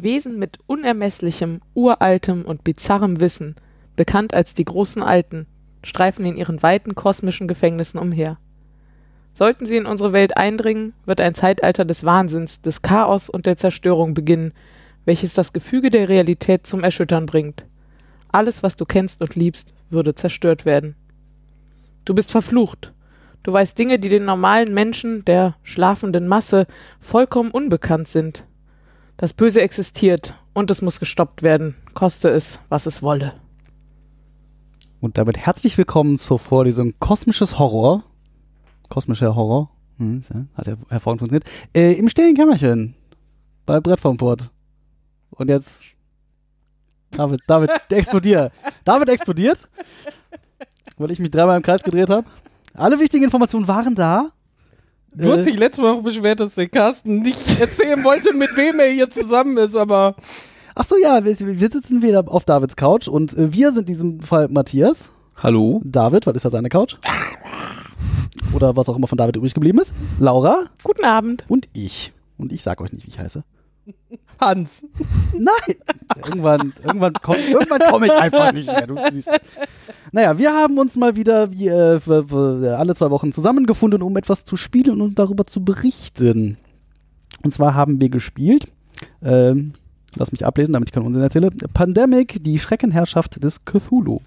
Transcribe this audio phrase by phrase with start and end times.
[0.00, 3.56] Wesen mit unermesslichem, uraltem und bizarrem Wissen,
[3.96, 5.46] bekannt als die großen Alten,
[5.82, 8.38] streifen in ihren weiten kosmischen Gefängnissen umher.
[9.34, 13.56] Sollten sie in unsere Welt eindringen, wird ein Zeitalter des Wahnsinns, des Chaos und der
[13.56, 14.52] Zerstörung beginnen,
[15.04, 17.64] welches das Gefüge der Realität zum Erschüttern bringt.
[18.30, 20.94] Alles, was du kennst und liebst, würde zerstört werden.
[22.04, 22.92] Du bist verflucht.
[23.42, 26.66] Du weißt Dinge, die den normalen Menschen, der schlafenden Masse,
[27.00, 28.44] vollkommen unbekannt sind.
[29.18, 33.34] Das Böse existiert und es muss gestoppt werden, koste es, was es wolle.
[35.00, 38.04] Und damit herzlich willkommen zur Vorlesung Kosmisches Horror.
[38.88, 39.70] Kosmischer Horror.
[39.96, 40.22] Hm,
[40.54, 41.44] hat ja hervorragend funktioniert.
[41.74, 42.94] Äh, Im stillen Kämmerchen.
[43.66, 44.52] Bei Brett vom Port.
[45.30, 45.84] Und jetzt.
[47.10, 48.52] David, David, explodiert.
[48.84, 49.68] David explodiert.
[50.96, 52.24] Weil ich mich dreimal im Kreis gedreht habe.
[52.72, 54.30] Alle wichtigen Informationen waren da.
[55.14, 58.56] Du hast Äh, dich letztes Mal auch beschwert, dass der Carsten nicht erzählen wollte, mit
[58.56, 60.14] wem er hier zusammen ist, aber
[60.74, 63.86] Ach so, ja, wir, wir sitzen wieder auf Davids Couch und äh, wir sind in
[63.86, 65.10] diesem Fall Matthias.
[65.36, 65.80] Hallo?
[65.84, 66.96] David, was ist da seine Couch?
[68.54, 69.92] Oder was auch immer von David übrig geblieben ist.
[70.20, 71.44] Laura Guten Abend.
[71.48, 72.12] und ich.
[72.36, 73.42] Und ich sag euch nicht, wie ich heiße.
[74.40, 74.84] Hans.
[75.32, 75.76] Nein!
[76.24, 78.86] irgendwann irgendwann komme irgendwann komm ich einfach nicht mehr.
[78.86, 79.30] Du siehst.
[80.12, 84.16] Naja, wir haben uns mal wieder wie, äh, für, für alle zwei Wochen zusammengefunden, um
[84.16, 86.56] etwas zu spielen und darüber zu berichten.
[87.42, 88.72] Und zwar haben wir gespielt,
[89.22, 89.74] ähm,
[90.16, 94.20] lass mich ablesen, damit ich keinen Unsinn erzähle, Pandemic, die Schreckenherrschaft des Cthulhu.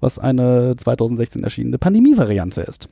[0.00, 2.88] Was eine 2016 erschienene Pandemie-Variante ist.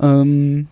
[0.00, 0.68] Ähm,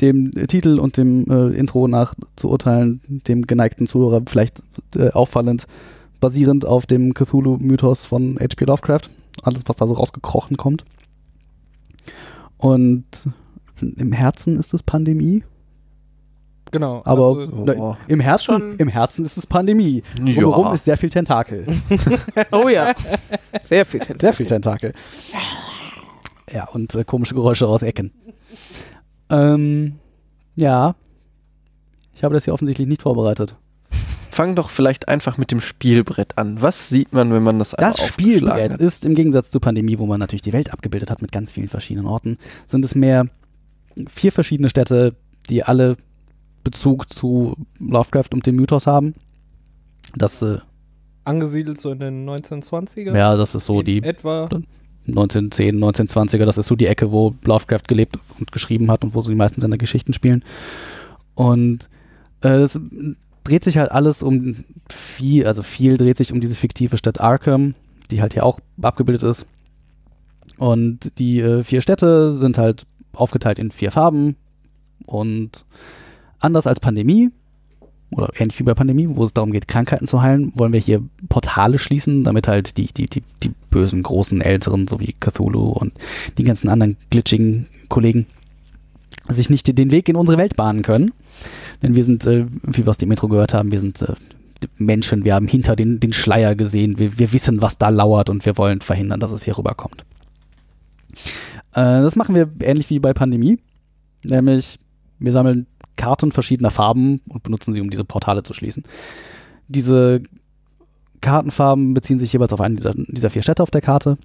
[0.00, 4.62] dem Titel und dem äh, Intro nach zu urteilen, dem geneigten Zuhörer vielleicht
[4.96, 5.66] äh, auffallend,
[6.20, 8.64] basierend auf dem Cthulhu-Mythos von H.P.
[8.64, 9.10] Lovecraft.
[9.42, 10.84] Alles, was da so rausgekrochen kommt.
[12.58, 13.04] Und
[13.80, 15.42] im Herzen ist es Pandemie,
[16.72, 17.02] Genau.
[17.04, 20.02] aber also, na, im, Herzen, Schon- im Herzen ist es Pandemie.
[20.16, 21.66] Drumherum ist sehr viel Tentakel.
[22.52, 22.94] Oh ja.
[23.62, 24.20] Sehr viel Tentakel.
[24.20, 24.92] Sehr viel Tentakel.
[26.52, 28.12] Ja, und äh, komische Geräusche aus Ecken.
[29.30, 29.98] Ähm,
[30.56, 30.94] ja.
[32.14, 33.56] Ich habe das hier offensichtlich nicht vorbereitet.
[34.30, 36.62] Fang doch vielleicht einfach mit dem Spielbrett an.
[36.62, 38.80] Was sieht man, wenn man das einmal Das Spielbrett hat?
[38.80, 41.68] ist im Gegensatz zur Pandemie, wo man natürlich die Welt abgebildet hat mit ganz vielen
[41.68, 42.36] verschiedenen Orten,
[42.66, 43.26] sind es mehr
[44.08, 45.16] vier verschiedene Städte,
[45.48, 45.96] die alle
[46.62, 49.14] Bezug zu Lovecraft und dem Mythos haben.
[50.14, 50.58] Das, äh,
[51.24, 53.16] angesiedelt so in den 1920er.
[53.16, 54.48] ja, das ist so In die Etwa.
[55.06, 59.22] 1910, 1920er, das ist so die Ecke, wo Lovecraft gelebt und geschrieben hat und wo
[59.22, 60.44] so die meisten seiner Geschichten spielen.
[61.34, 61.88] Und
[62.42, 62.78] äh, es
[63.44, 67.74] dreht sich halt alles um viel, also viel dreht sich um diese fiktive Stadt Arkham,
[68.10, 69.46] die halt hier auch abgebildet ist.
[70.58, 74.36] Und die äh, vier Städte sind halt aufgeteilt in vier Farben
[75.06, 75.64] und
[76.38, 77.30] anders als Pandemie
[78.10, 81.02] oder ähnlich wie bei Pandemie, wo es darum geht, Krankheiten zu heilen, wollen wir hier
[81.28, 85.92] Portale schließen, damit halt die, die, die, die bösen, großen, älteren, so wie Cthulhu und
[86.38, 88.26] die ganzen anderen glitschigen Kollegen
[89.28, 91.12] sich nicht den Weg in unsere Welt bahnen können.
[91.82, 94.14] Denn wir sind, äh, wie wir aus dem Intro gehört haben, wir sind äh,
[94.76, 98.44] Menschen, wir haben hinter den, den Schleier gesehen, wir, wir wissen, was da lauert und
[98.44, 100.04] wir wollen verhindern, dass es hier rüberkommt.
[101.72, 103.58] Äh, das machen wir ähnlich wie bei Pandemie,
[104.24, 104.78] nämlich
[105.18, 105.66] wir sammeln
[106.00, 108.84] Karten verschiedener Farben und benutzen sie, um diese Portale zu schließen.
[109.68, 110.22] Diese
[111.20, 114.16] Kartenfarben beziehen sich jeweils auf einen dieser, dieser vier Städte auf der Karte,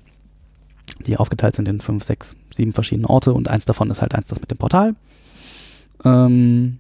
[1.05, 4.29] die aufgeteilt sind in fünf, sechs, sieben verschiedene Orte und eins davon ist halt eins
[4.29, 4.95] das mit dem Portal.
[6.05, 6.79] Ähm,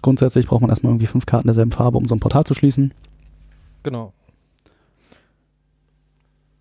[0.00, 2.94] grundsätzlich braucht man erstmal irgendwie fünf Karten derselben Farbe, um so ein Portal zu schließen.
[3.82, 4.14] Genau.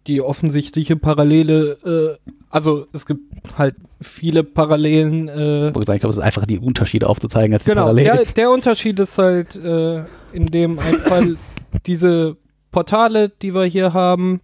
[0.08, 5.28] Die offensichtliche Parallele, äh, also es gibt halt viele Parallelen.
[5.28, 8.18] Äh, ich glaube, es ist einfach die Unterschiede aufzuzeigen als die genau, Parallelen.
[8.18, 10.04] der, der Unterschied ist halt, äh,
[10.34, 11.24] in dem einfach
[11.86, 12.38] diese
[12.72, 14.42] Portale, die wir hier haben,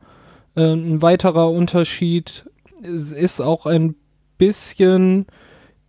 [0.56, 2.46] äh, ein weiterer Unterschied
[2.82, 3.96] ist, ist auch ein
[4.38, 5.26] bisschen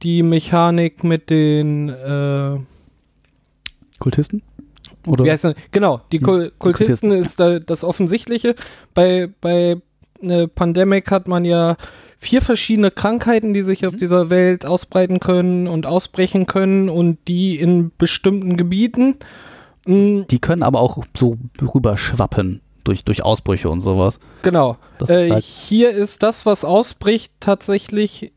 [0.03, 2.59] die Mechanik mit den äh,
[3.99, 4.43] Kultisten?
[5.07, 5.25] Oder?
[5.25, 5.55] Wie heißt das?
[5.71, 8.55] Genau, die, Die- Kul Kultisten ist da das Offensichtliche.
[8.95, 9.77] Bei, bei
[10.21, 11.77] äh, Pandemic hat man ja
[12.19, 13.99] vier verschiedene Krankheiten, die sich auf Mhm.
[13.99, 19.17] dieser Welt ausbreiten können und ausbrechen können und die in bestimmten Gebieten.
[19.87, 24.19] Mm, Die können aber auch so rüberschwappen durch, durch Ausbrüche und sowas.
[24.43, 24.77] genau.
[24.99, 28.33] Das Äh, ist halt, hier ist das, was ausbricht, tatsächlich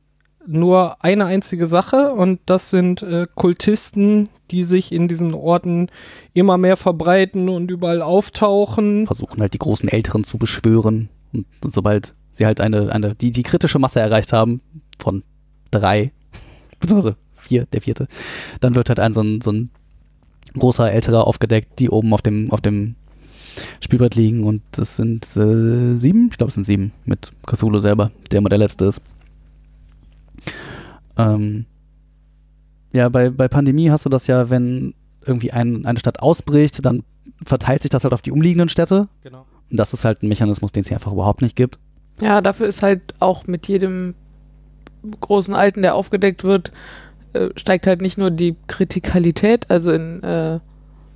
[0.46, 5.88] nur eine einzige Sache und das sind äh, Kultisten, die sich in diesen Orten
[6.34, 9.06] immer mehr verbreiten und überall auftauchen.
[9.06, 11.10] versuchen halt die großen Älteren zu beschwören.
[11.34, 14.62] Und sobald sie halt eine, eine die, die kritische Masse erreicht haben
[15.00, 15.24] von
[15.72, 16.12] drei,
[16.80, 18.08] beziehungsweise vier, der vierte.
[18.60, 19.70] Dann wird halt ein so ein, so ein
[20.58, 22.96] großer älterer aufgedeckt, die oben auf dem, auf dem
[23.82, 28.12] Spielbrett liegen und das sind äh, sieben, ich glaube es sind sieben mit Cthulhu selber,
[28.32, 29.02] der immer der letzte ist.
[31.18, 31.66] Ähm,
[32.94, 34.94] ja, bei, bei Pandemie hast du das ja, wenn
[35.26, 37.04] irgendwie ein, eine Stadt ausbricht, dann
[37.46, 39.08] verteilt sich das halt auf die umliegenden Städte.
[39.24, 39.46] Genau.
[39.70, 41.80] Und das ist halt ein Mechanismus, den es hier einfach überhaupt nicht gibt.
[42.22, 44.16] Ja, dafür ist halt auch mit jedem
[45.20, 46.72] großen Alten, der aufgedeckt wird,
[47.34, 50.60] äh, steigt halt nicht nur die Kritikalität, also in äh,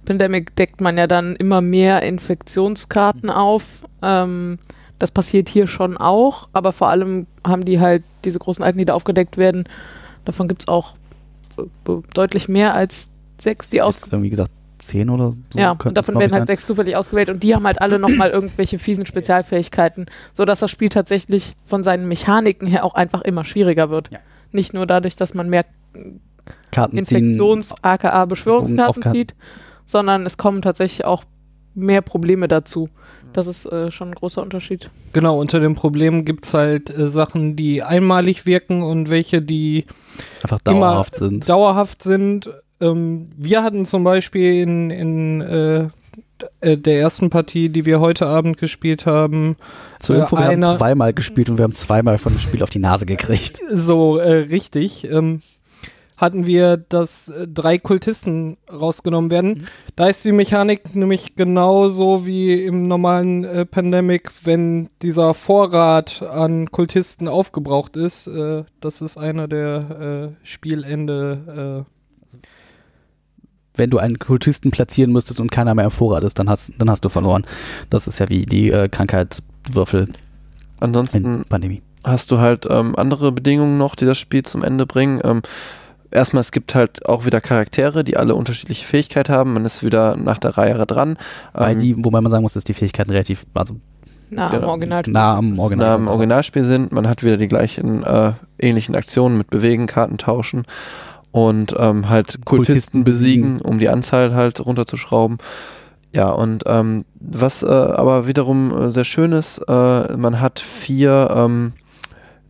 [0.06, 3.88] Pandemic deckt man ja dann immer mehr Infektionskarten auf.
[4.02, 4.60] Ähm,
[5.00, 8.86] das passiert hier schon auch, aber vor allem haben die halt diese großen Alten, die
[8.86, 9.66] da aufgedeckt werden,
[10.24, 10.94] davon gibt es auch
[11.57, 11.63] äh,
[12.13, 15.60] deutlich mehr als sechs, die aus Jetzt irgendwie gesagt, zehn oder so.
[15.60, 16.48] ja, und davon werden halt sein.
[16.48, 20.89] sechs zufällig ausgewählt und die haben halt alle nochmal irgendwelche fiesen Spezialfähigkeiten, sodass das Spiel
[20.89, 24.12] tatsächlich von seinen Mechaniken her auch einfach immer schwieriger wird.
[24.12, 24.19] Ja.
[24.51, 25.66] Nicht nur dadurch, dass man mehr
[26.72, 27.18] Karten ziehen.
[27.18, 29.36] Infektions-aka Beschwörungskarten zieht,
[29.86, 31.24] sondern es kommen tatsächlich auch
[31.74, 32.89] mehr Probleme dazu.
[33.33, 34.89] Das ist äh, schon ein großer Unterschied.
[35.12, 39.83] Genau, unter dem Problem gibt es halt äh, Sachen, die einmalig wirken und welche, die
[40.42, 41.50] Einfach immer dauerhaft sind.
[41.50, 42.50] dauerhaft sind.
[42.81, 45.89] Ähm, wir hatten zum Beispiel in, in äh,
[46.62, 49.56] äh, der ersten Partie, die wir heute Abend gespielt haben,
[50.00, 52.80] Zur Info, wir haben zweimal gespielt und wir haben zweimal von dem Spiel auf die
[52.80, 53.62] Nase gekriegt.
[53.72, 55.42] so äh, richtig, ähm,
[56.18, 59.50] hatten wir, dass äh, drei Kultisten rausgenommen werden.
[59.50, 59.68] Mhm.
[59.95, 66.71] Da ist die Mechanik nämlich genauso wie im normalen äh, Pandemic, wenn dieser Vorrat an
[66.71, 68.28] Kultisten aufgebraucht ist.
[68.28, 71.86] Äh, das ist einer der äh, Spielende.
[73.77, 76.89] Wenn du einen Kultisten platzieren müsstest und keiner mehr im Vorrat ist, dann hast, dann
[76.89, 77.44] hast du verloren.
[77.89, 80.10] Das ist ja wie die äh, Krankheitswürfel
[80.80, 81.81] Ansonsten in Pandemie.
[82.04, 85.22] hast du halt ähm, andere Bedingungen noch, die das Spiel zum Ende bringen.
[85.24, 85.42] Ähm,
[86.12, 89.54] erstmal, es gibt halt auch wieder Charaktere, die alle unterschiedliche Fähigkeiten haben.
[89.54, 91.18] Man ist wieder nach der Reihe dran.
[91.54, 93.75] Bei Ähm, die, wobei man sagen muss, dass die Fähigkeiten relativ also
[94.30, 94.63] Na, Genau.
[94.63, 95.13] am Originalspiel.
[95.13, 96.92] nah am Original nah aber- Originalspiel sind.
[96.92, 100.63] Man hat wieder die gleichen äh, ähnlichen Aktionen mit Bewegen, Karten tauschen
[101.35, 105.37] und ähm, halt Kultisten, Kultisten besiegen, um die Anzahl halt runterzuschrauben.
[106.13, 111.29] Ja, und ähm, was äh, aber wiederum äh, sehr schön ist, äh, man hat vier,
[111.35, 111.73] ähm,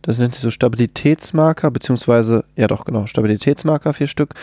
[0.02, 4.34] das nennt sich so Stabilitätsmarker, beziehungsweise, ja doch, genau, Stabilitätsmarker, vier Stück.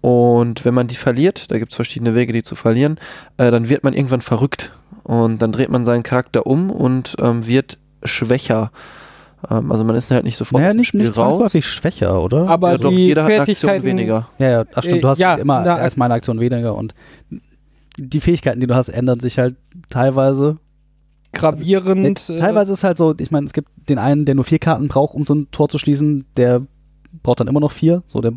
[0.00, 2.98] Und wenn man die verliert, da gibt es verschiedene Wege, die zu verlieren,
[3.36, 4.72] äh, dann wird man irgendwann verrückt.
[5.04, 8.72] Und dann dreht man seinen Charakter um und ähm, wird schwächer.
[9.50, 12.48] Ähm, also man ist halt nicht sofort Naja, nicht, nicht zwangsläufig schwächer, oder?
[12.48, 14.28] aber ja, doch, die jeder hat eine Aktion weniger.
[14.38, 16.94] ja, ja, ach stimmt, du Äh, hast ja, immer na, erstmal eine Aktion weniger und
[17.98, 19.56] die Fähigkeiten, die du hast, ändern sich halt
[19.90, 20.56] teilweise.
[21.32, 22.28] gravierend.
[22.28, 24.58] Nee, äh, teilweise ist halt so, ich meine, es gibt den einen, der nur vier
[24.58, 26.62] Karten braucht, um so ein Tor zu schließen, der
[27.22, 28.02] braucht dann immer noch vier.
[28.06, 28.32] So, der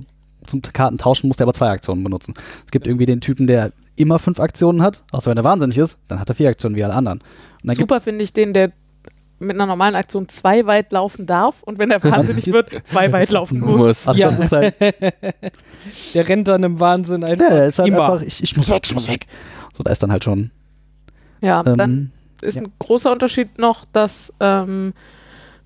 [0.46, 2.34] zum Kartentauschen muss der aber zwei Aktionen benutzen.
[2.66, 6.00] Es gibt irgendwie den Typen, der immer fünf Aktionen hat, außer wenn er wahnsinnig ist,
[6.08, 7.18] dann hat er vier Aktionen wie alle anderen.
[7.20, 7.26] Und
[7.64, 8.72] dann gibt Super finde ich den, der
[9.40, 13.30] mit einer normalen Aktion zwei weit laufen darf und wenn er wahnsinnig wird, zwei weit
[13.32, 14.08] laufen muss.
[14.08, 14.30] also Ja.
[14.30, 14.76] das ist halt,
[16.14, 17.44] der rennt dann im Wahnsinn einfach.
[17.46, 18.12] ja, der ist halt immer.
[18.14, 19.28] einfach, ich, ich muss weg, ich muss weg.
[19.74, 20.52] So, da ist dann halt schon.
[21.42, 22.12] Ja, dann Ähm,
[22.42, 22.64] ist ja.
[22.64, 24.94] ein großer Unterschied noch, dass ähm,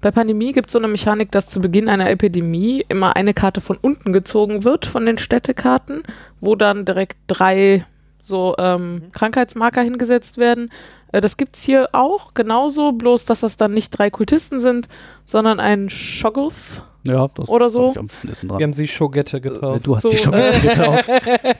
[0.01, 3.61] bei Pandemie gibt es so eine Mechanik, dass zu Beginn einer Epidemie immer eine Karte
[3.61, 6.01] von unten gezogen wird von den Städtekarten,
[6.39, 7.85] wo dann direkt drei
[8.21, 10.69] so ähm, Krankheitsmarker hingesetzt werden.
[11.11, 14.87] Äh, das gibt es hier auch genauso, bloß dass das dann nicht drei Kultisten sind,
[15.25, 16.81] sondern ein Shoggoth.
[17.05, 17.91] ja, das Oder ist, so.
[17.91, 18.59] glaub ich, am nächsten dran.
[18.59, 19.87] Wir haben sie Schogette Äh, getauft.
[19.87, 21.05] Du hast So, die schon äh, getaucht.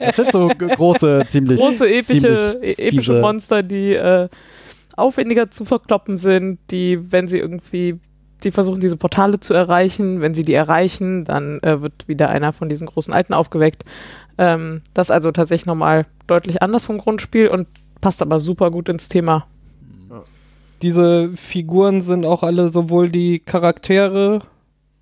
[0.00, 1.60] Das sind so große, ziemlich.
[1.60, 4.28] große epische, ziemlich e- epische Monster, die äh,
[4.96, 7.98] aufwendiger zu verkloppen sind, die, wenn sie irgendwie,
[8.44, 12.52] die versuchen diese Portale zu erreichen, wenn sie die erreichen, dann äh, wird wieder einer
[12.52, 13.84] von diesen großen Alten aufgeweckt.
[14.38, 17.66] Ähm, das ist also tatsächlich nochmal deutlich anders vom Grundspiel und
[18.00, 19.46] passt aber super gut ins Thema.
[20.82, 24.40] Diese Figuren sind auch alle sowohl die Charaktere,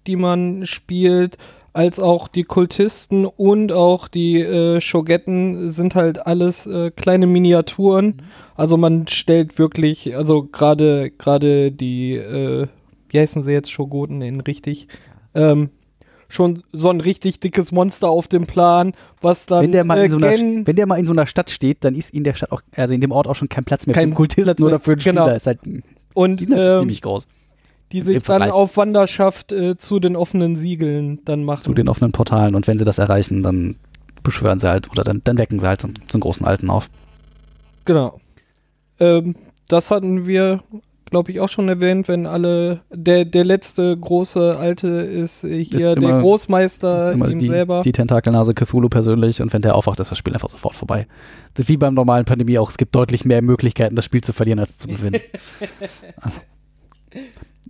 [0.07, 1.39] die man spielt,
[1.73, 8.23] als auch die Kultisten und auch die äh, Shogetten sind halt alles äh, kleine Miniaturen.
[8.57, 12.67] Also man stellt wirklich, also gerade gerade die, äh,
[13.11, 14.89] wie heißen sie jetzt, Shogoten in richtig,
[15.35, 15.71] ähm,
[16.29, 20.05] schon so ein richtig dickes Monster auf dem Plan, was dann Wenn der, mal äh,
[20.05, 22.23] in so einer, Gen- wenn der mal in so einer Stadt steht, dann ist in
[22.25, 24.15] der Stadt auch, also in dem Ort auch schon kein Platz mehr Kein für den
[24.17, 25.25] Kultisten oder für den Spieler.
[25.25, 25.37] genau.
[25.37, 25.83] Ist halt, die
[26.15, 27.27] und sind natürlich ähm, ziemlich groß.
[27.93, 31.63] die sich dann auf Wanderschaft äh, zu den offenen Siegeln dann machen.
[31.63, 33.77] Zu den offenen Portalen und wenn sie das erreichen, dann
[34.23, 36.89] beschwören sie halt oder dann, dann wecken sie halt so, so einen großen Alten auf.
[37.87, 38.21] Genau.
[39.01, 39.35] Ähm,
[39.67, 40.63] das hatten wir,
[41.11, 45.79] glaube ich, auch schon erwähnt, wenn alle, der, der letzte große Alte ist äh, hier
[45.81, 47.83] Ist immer- der Großmeister Immer ihm die, selber.
[47.83, 51.07] die Tentakelnase Cthulhu persönlich und wenn der aufwacht, ist das Spiel einfach sofort vorbei.
[51.55, 52.71] Das ist wie beim normalen Pandemie auch.
[52.71, 55.21] Es gibt deutlich mehr Möglichkeiten, das Spiel zu verlieren, als zu gewinnen.
[56.21, 56.41] also,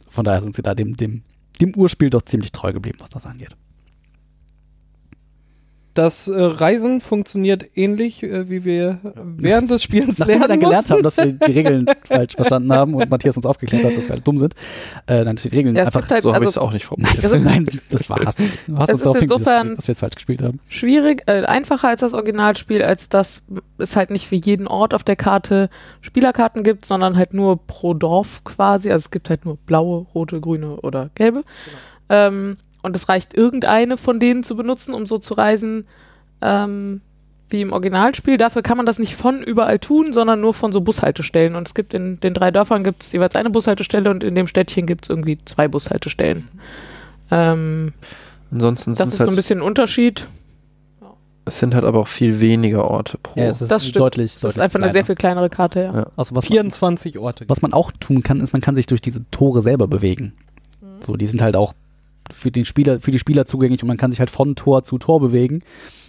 [0.09, 1.23] von daher sind sie da dem, dem,
[1.61, 3.57] dem Urspiel doch ziemlich treu geblieben, was das angeht.
[5.93, 10.61] Das äh, Reisen funktioniert ähnlich, äh, wie wir während des Spiels Nachdem wir lernen dann
[10.61, 10.95] gelernt mussten.
[10.95, 14.11] haben, dass wir die Regeln falsch verstanden haben und Matthias uns aufgeklärt hat, dass wir
[14.15, 14.55] halt dumm sind,
[15.07, 16.09] äh, dann ist die Regeln Ja, einfach.
[16.09, 17.25] halt, So habe ich es also auch nicht formuliert.
[17.25, 18.45] Das ist- Nein, das war, hast du.
[18.69, 20.61] Du hast Es uns ist darauf insofern- dass wir es falsch gespielt haben.
[20.69, 23.43] schwierig, äh, einfacher als das Originalspiel, als dass
[23.79, 25.71] es halt nicht für jeden Ort auf der Karte
[26.03, 28.91] Spielerkarten gibt, sondern halt nur pro Dorf quasi.
[28.93, 31.43] Also es gibt halt nur blaue, rote, grüne oder gelbe.
[32.09, 35.87] Ähm, und es reicht irgendeine von denen zu benutzen, um so zu reisen
[36.43, 37.01] ähm,
[37.49, 38.37] wie im Originalspiel.
[38.37, 41.57] Dafür kann man das nicht von überall tun, sondern nur von so Bushaltestellen.
[41.57, 44.47] Und es gibt in den drei Dörfern gibt es jeweils eine Bushaltestelle und in dem
[44.47, 46.49] Städtchen gibt es irgendwie zwei Bushaltestellen.
[47.31, 47.93] Ähm,
[48.51, 50.27] Ansonsten das ist so ein halt, bisschen ein Unterschied.
[51.45, 53.41] es sind halt aber auch viel weniger Orte pro.
[53.41, 54.01] Ja, es ist Das stimmt.
[54.03, 54.93] deutlich, Das ist einfach eine kleiner.
[54.93, 55.95] sehr viel kleinere Karte, ja.
[55.95, 56.07] Ja.
[56.17, 57.45] Also was man, 24 Orte.
[57.49, 60.33] was man auch tun kann, ist, man kann sich durch diese Tore selber bewegen.
[60.81, 60.87] Mhm.
[61.03, 61.75] So, die sind halt auch
[62.33, 64.99] für den Spieler, für die Spieler zugänglich und man kann sich halt von Tor zu
[64.99, 65.63] Tor bewegen,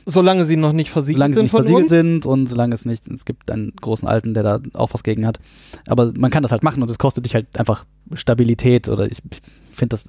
[0.06, 1.92] Solange sie noch nicht versiegelt solange sie sind nicht von versiegelt uns.
[1.92, 5.28] sind und solange es nicht, es gibt einen großen Alten, der da auch was gegen
[5.28, 5.40] hat.
[5.88, 9.20] Aber man kann das halt machen und es kostet dich halt einfach Stabilität oder ich
[9.74, 10.06] finde das,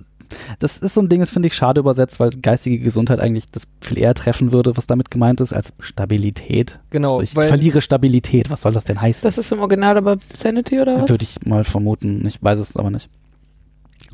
[0.58, 3.64] das ist so ein Ding, das finde ich schade übersetzt, weil geistige Gesundheit eigentlich das
[3.82, 6.80] viel eher treffen würde, was damit gemeint ist, als Stabilität.
[6.88, 9.22] Genau, Also ich weil verliere Stabilität, was soll das denn heißen?
[9.22, 11.10] Das ist im Original aber Sanity oder was?
[11.10, 12.24] Würde ich mal vermuten.
[12.26, 13.10] Ich weiß es aber nicht.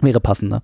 [0.01, 0.63] Wäre passender.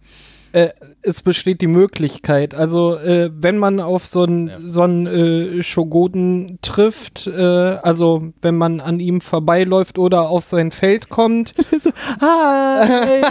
[0.55, 0.71] Äh,
[1.03, 4.59] es besteht die Möglichkeit, also äh, wenn man auf so einen Ja.
[4.65, 7.41] so einen, äh, Shogoden trifft, äh,
[7.83, 11.55] also wenn man an ihm vorbeiläuft oder auf sein Feld kommt,
[12.21, 13.23] Hi,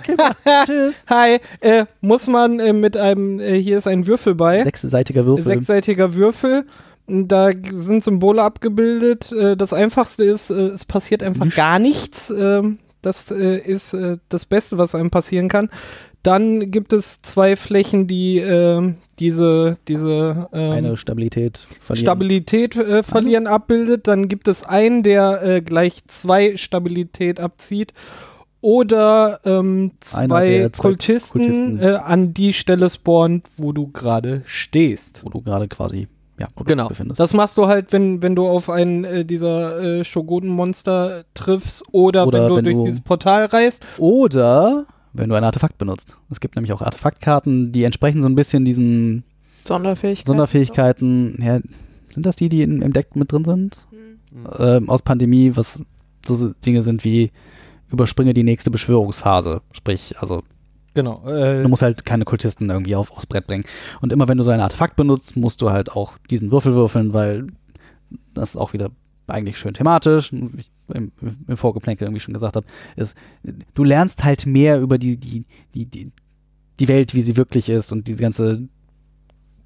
[0.65, 0.95] tschüss.
[1.09, 5.45] hi, äh, muss man äh, mit einem, äh, hier ist ein Würfel bei, Sechsseitiger Würfel.
[5.45, 6.65] sechsseitiger Würfel.
[7.07, 9.33] Da sind Symbole abgebildet.
[9.57, 12.29] Das einfachste ist, es passiert einfach gar nichts.
[12.29, 15.69] Ähm, Das äh, ist äh, das Beste, was einem passieren kann.
[16.23, 22.05] Dann gibt es zwei Flächen, die ähm, diese, diese ähm, Eine Stabilität verlieren.
[22.05, 24.07] Stabilität äh, verlieren abbildet.
[24.07, 27.91] Dann gibt es einen, der äh, gleich zwei Stabilität abzieht.
[28.61, 35.21] Oder ähm, zwei, Kultisten, Kultisten- Äh, an die Stelle spawnt, wo du gerade stehst.
[35.25, 36.07] wo du gerade quasi
[36.39, 36.87] ja, Genau.
[36.87, 37.19] befindest.
[37.19, 42.25] Das machst du halt, wenn, wenn du auf einen äh, dieser äh, Shogoden-Monster triffst oder,
[42.25, 43.85] Oder wenn du wenn durch du- dieses Portal reist.
[43.97, 46.17] Oder wenn du ein Artefakt benutzt.
[46.29, 49.23] Es gibt nämlich auch Artefaktkarten, die entsprechen so ein bisschen diesen
[49.63, 50.25] Sonderfähigkeit.
[50.25, 51.39] Sonderfähigkeiten.
[51.41, 51.59] Ja,
[52.09, 53.85] sind das die, die in, im Deck mit drin sind?
[53.91, 54.47] Mhm.
[54.59, 55.79] Ähm, aus Pandemie, was
[56.25, 57.31] so Dinge sind wie
[57.91, 59.61] überspringe die nächste Beschwörungsphase.
[59.71, 60.43] Sprich, also
[60.95, 61.27] Genau.
[61.27, 63.65] Äh, Du musst halt keine Kultisten irgendwie auf, aufs Brett bringen.
[64.01, 67.13] Und immer wenn du so ein Artefakt benutzt, musst du halt auch diesen Würfel würfeln,
[67.13, 67.47] weil
[68.33, 68.89] das ist auch wieder
[69.27, 71.11] eigentlich schön thematisch, wie ich im,
[71.47, 72.65] im Vorgeplänkel irgendwie schon gesagt habe,
[72.95, 73.15] ist,
[73.73, 76.11] du lernst halt mehr über die, die, die, die,
[76.79, 78.67] die Welt, wie sie wirklich ist und diese ganze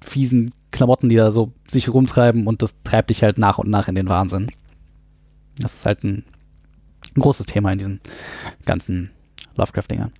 [0.00, 3.88] fiesen Klamotten, die da so sich rumtreiben und das treibt dich halt nach und nach
[3.88, 4.50] in den Wahnsinn.
[5.58, 6.24] Das ist halt ein,
[7.16, 8.00] ein großes Thema in diesen
[8.64, 9.10] ganzen
[9.56, 10.12] Lovecraft-Dingern.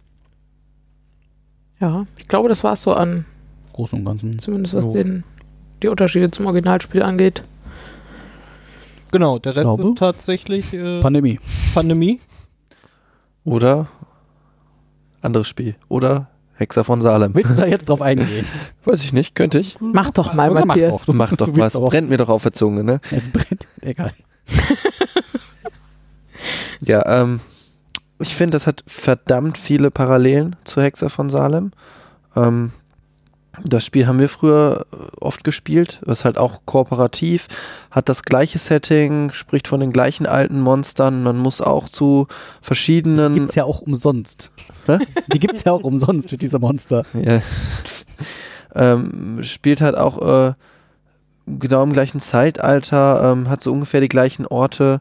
[1.80, 3.24] Ja, ich glaube, das war es so an,
[3.72, 4.38] Großen und Ganzen.
[4.40, 4.92] zumindest was Jo.
[4.94, 5.24] den,
[5.82, 7.44] die Unterschiede zum Originalspiel angeht.
[9.10, 9.82] Genau, der Rest Glaube.
[9.84, 11.38] ist tatsächlich äh, Pandemie.
[11.74, 12.20] Pandemie.
[13.44, 13.86] Oder
[15.22, 15.74] anderes Spiel.
[15.88, 17.34] Oder Hexer von Salem.
[17.34, 18.44] Willst du da jetzt drauf eingehen?
[18.84, 19.76] Weiß ich nicht, könnte ich.
[19.80, 20.90] Mach doch mal, Oder mach Matthias.
[20.92, 21.04] doch.
[21.06, 21.72] Du- Mach doch was.
[21.74, 23.00] Brennt mir doch auf der Zunge, ne?
[23.10, 23.66] Es brennt.
[23.80, 24.12] Egal.
[26.80, 27.40] Ja, ähm,
[28.20, 31.72] ich finde, das hat verdammt viele Parallelen zu Hexer von Salem.
[32.36, 32.70] Ähm,
[33.64, 37.48] das Spiel haben wir früher äh, oft gespielt, ist halt auch kooperativ,
[37.90, 42.26] hat das gleiche Setting, spricht von den gleichen alten Monstern, man muss auch zu
[42.60, 44.50] verschiedenen Gibt's ja auch umsonst.
[44.86, 44.98] Hä?
[45.32, 47.04] Die gibt's ja auch umsonst diese Monster.
[47.14, 47.40] Ja.
[48.74, 50.54] ähm, spielt halt auch äh,
[51.46, 55.00] genau im gleichen Zeitalter, ähm, hat so ungefähr die gleichen Orte.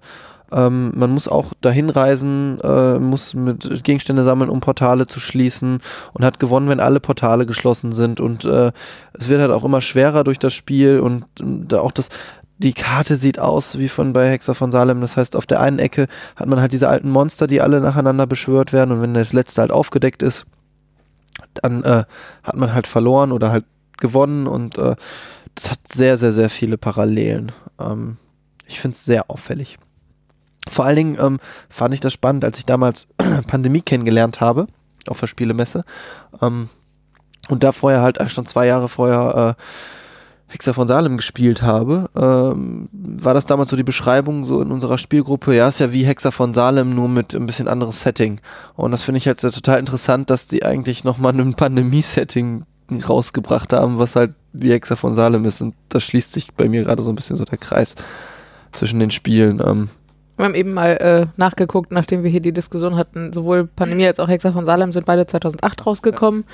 [0.51, 5.80] Ähm, man muss auch dahin reisen, äh, muss mit Gegenstände sammeln, um Portale zu schließen
[6.13, 8.20] und hat gewonnen, wenn alle Portale geschlossen sind.
[8.20, 8.72] Und äh,
[9.13, 12.10] es wird halt auch immer schwerer durch das Spiel und da auch das.
[12.60, 15.01] Die Karte sieht aus wie von bei Hexer von Salem.
[15.01, 18.25] Das heißt, auf der einen Ecke hat man halt diese alten Monster, die alle nacheinander
[18.25, 18.92] beschwört werden.
[18.94, 20.48] Und wenn das letzte halt aufgedeckt ist,
[21.54, 22.06] dann äh,
[22.44, 23.66] hat man halt verloren oder halt
[23.98, 24.96] gewonnen und äh,
[25.56, 27.51] das hat sehr, sehr, sehr viele Parallelen.
[27.80, 28.18] Ähm,
[28.68, 29.77] ich finde es sehr auffällig.
[30.70, 33.08] Vor allen Dingen ähm, fand ich das spannend, als ich damals
[33.48, 34.68] Pandemie kennengelernt habe,
[35.08, 35.84] auf der Spielemesse.
[36.42, 36.70] Ähm,
[37.50, 39.62] und da vorher halt schon zwei Jahre vorher äh,
[40.50, 44.98] Hexer von Salem gespielt habe, ähm, war das damals so die Beschreibung so in unserer
[44.98, 48.40] Spielgruppe, ja, ist ja wie Hexer von Salem, nur mit ein bisschen anderes Setting.
[48.76, 52.64] Und das finde ich halt total interessant, dass die eigentlich nochmal ein Pandemie-Setting
[53.10, 55.62] rausgebracht haben, was halt wie Hexer von Salem ist.
[55.62, 57.96] Und da schließt sich bei mir gerade so ein bisschen so der Kreis
[58.72, 59.62] zwischen den Spielen.
[59.66, 59.90] Ähm,
[60.38, 64.20] Wir haben eben mal äh, nachgeguckt, nachdem wir hier die Diskussion hatten, sowohl Pandemie als
[64.20, 66.46] auch Hexer von Salem sind beide 2008 rausgekommen.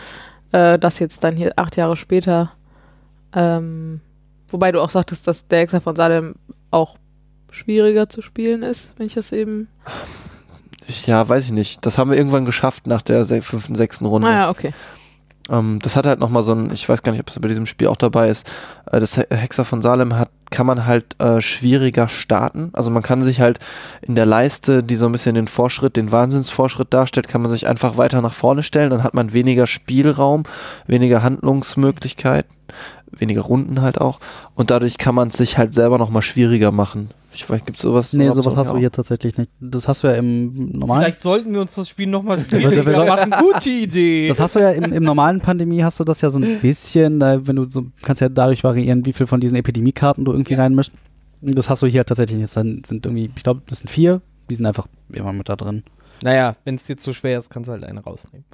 [0.53, 2.53] Äh, das jetzt dann hier acht Jahre später.
[3.33, 3.99] Ähm,
[4.47, 6.35] wobei du auch sagtest, dass der Hexer von Salem
[6.71, 6.97] auch
[7.51, 9.67] schwieriger zu spielen ist, wenn ich das eben.
[11.05, 11.85] ja, weiß ich nicht.
[11.85, 14.27] Das haben wir irgendwann geschafft nach der fünften, sechsten Runde.
[14.27, 14.73] Naja, okay.
[15.49, 17.65] Ähm, das hat halt nochmal so ein, ich weiß gar nicht, ob es bei diesem
[17.65, 18.49] Spiel auch dabei ist,
[18.91, 22.69] äh, das He- Hexer von Salem hat, kann man halt äh, schwieriger starten.
[22.73, 23.59] Also man kann sich halt
[24.01, 27.67] in der Leiste, die so ein bisschen den Fortschritt, den Wahnsinnsfortschritt darstellt, kann man sich
[27.67, 28.91] einfach weiter nach vorne stellen.
[28.91, 30.43] Dann hat man weniger Spielraum,
[30.87, 32.45] weniger Handlungsmöglichkeit,
[33.11, 34.19] weniger Runden halt auch.
[34.55, 37.09] Und dadurch kann man es sich halt selber nochmal schwieriger machen.
[37.35, 38.13] Ich weiß, gibt's sowas?
[38.13, 38.57] Nee, sowas so?
[38.57, 38.79] hast du Ja.
[38.81, 39.49] hier tatsächlich nicht.
[39.59, 41.03] Das hast du ja im normalen.
[41.03, 43.45] Vielleicht sollten wir uns das Spiel nochmal wir schwieriger sollten- machen.
[43.53, 44.27] Gute Idee.
[44.27, 47.19] Das hast du ja im, im normalen Pandemie hast du das ja so ein bisschen,
[47.19, 50.53] da, wenn du so kannst ja dadurch variieren, wie viel von diesen Epidemiekarten du irgendwie
[50.53, 50.91] reinmischst.
[51.41, 52.45] Das hast du hier tatsächlich nicht.
[52.45, 54.21] Das sind sind irgendwie, ich glaube, das sind vier.
[54.49, 55.83] Die sind einfach immer mit da drin.
[56.21, 58.45] naja, wenn es dir zu schwer ist, kannst du halt eine rausnehmen.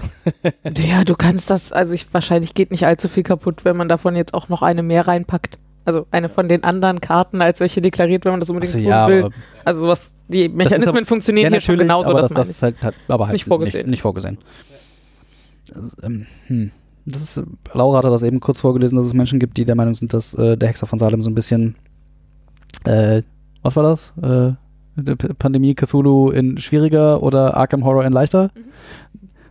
[0.78, 4.16] Ja, du kannst das, also ich, wahrscheinlich geht nicht allzu viel kaputt, wenn man davon
[4.16, 5.60] jetzt auch noch eine mehr reinpackt.
[5.90, 8.88] Also eine von den anderen Karten als welche deklariert, wenn man das unbedingt Achso, tun
[8.88, 9.30] ja, will.
[9.66, 12.76] also was, die Mechanismen aber- funktionieren ja, hier schon genauso, aber das, das, ist halt,
[12.84, 13.88] halt aber halt nicht vorgesehen.
[13.88, 14.38] Nicht, nicht vorgesehen.
[15.74, 16.70] Das, ähm, hm.
[17.08, 17.44] das ist,
[17.74, 20.36] Laura hatte das eben kurz vorgelesen, dass es Menschen gibt, die der Meinung sind, dass
[20.36, 21.74] äh, der Hexer von Salem so ein bisschen,
[22.84, 23.24] äh,
[23.64, 24.14] was war das?
[24.22, 24.52] Äh,
[25.40, 28.52] Pandemie Cthulhu in schwieriger oder Arkham Horror in leichter?
[28.54, 28.66] Mhm.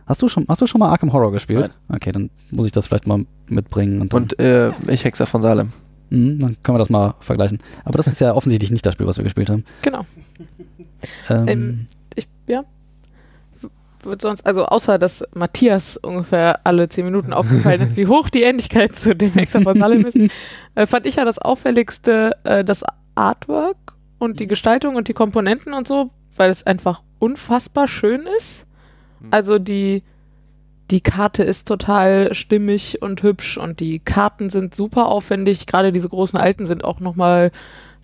[0.05, 1.71] Hast du schon, hast du schon mal Arkham Horror gespielt?
[1.89, 5.73] Okay, dann muss ich das vielleicht mal mitbringen und Und äh, ich Hexer von Salem.
[6.09, 7.59] Mhm, dann können wir das mal vergleichen.
[7.85, 9.63] Aber das ist ja offensichtlich nicht das Spiel, was wir gespielt haben.
[9.81, 10.05] Genau.
[11.29, 12.63] Ähm, Ähm, ich, ja.
[14.03, 18.43] Wird sonst, also außer dass Matthias ungefähr alle zehn Minuten aufgefallen ist, wie hoch die
[18.43, 20.17] Ähnlichkeit zu dem Salem ist,
[20.75, 22.83] äh, fand ich ja das auffälligste äh, das
[23.15, 28.65] Artwork und die Gestaltung und die Komponenten und so, weil es einfach unfassbar schön ist.
[29.31, 30.03] Also die,
[30.91, 35.65] die Karte ist total stimmig und hübsch und die Karten sind super aufwendig.
[35.65, 37.51] Gerade diese großen alten sind auch nochmal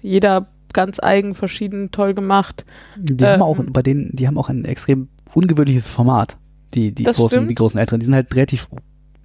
[0.01, 2.65] jeder ganz eigen, verschieden, toll gemacht.
[2.97, 6.37] Die haben auch Ähm, bei denen, die haben auch ein extrem ungewöhnliches Format.
[6.73, 7.49] Die, die großen, stimmt.
[7.49, 8.67] die großen Älteren, die sind halt relativ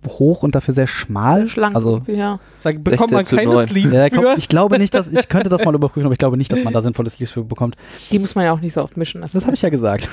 [0.07, 1.47] hoch und dafür sehr schmal.
[1.47, 1.75] Schlank.
[1.75, 2.39] Also ja.
[2.63, 3.69] Da bekommt man 16 zu keine 9.
[3.69, 4.35] Sleeves ja, komm, für.
[4.39, 6.73] ich glaube nicht, dass ich könnte das mal überprüfen, aber ich glaube nicht, dass man
[6.73, 7.77] da sinnvolle Sleeves für bekommt.
[8.11, 9.37] Die muss man ja auch nicht so oft mischen lassen.
[9.37, 10.09] Das habe ich ja gesagt.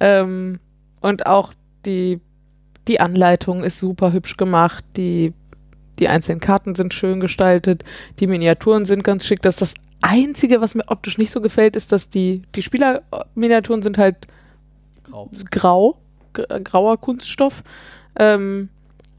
[0.00, 0.60] Ähm,
[1.00, 1.52] und auch
[1.84, 2.20] die,
[2.88, 4.84] die Anleitung ist super hübsch gemacht.
[4.96, 5.32] Die,
[5.98, 7.84] die einzelnen Karten sind schön gestaltet.
[8.18, 9.42] Die Miniaturen sind ganz schick.
[9.42, 13.82] Das ist das Einzige, was mir optisch nicht so gefällt, ist, dass die, die Spielerminiaturen
[13.82, 14.16] sind halt
[15.50, 15.98] grau,
[16.32, 17.62] gr- grauer Kunststoff.
[18.16, 18.68] Ähm,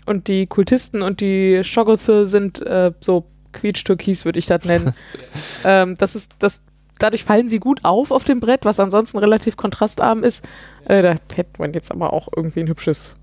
[0.05, 4.93] und die Kultisten und die Shoggoth sind äh, so quietsch-türkis, würde ich das nennen.
[5.63, 6.61] ähm, das ist, das,
[6.97, 10.43] dadurch fallen sie gut auf auf dem Brett, was ansonsten relativ kontrastarm ist.
[10.85, 13.15] Äh, da hätte man jetzt aber auch irgendwie ein hübsches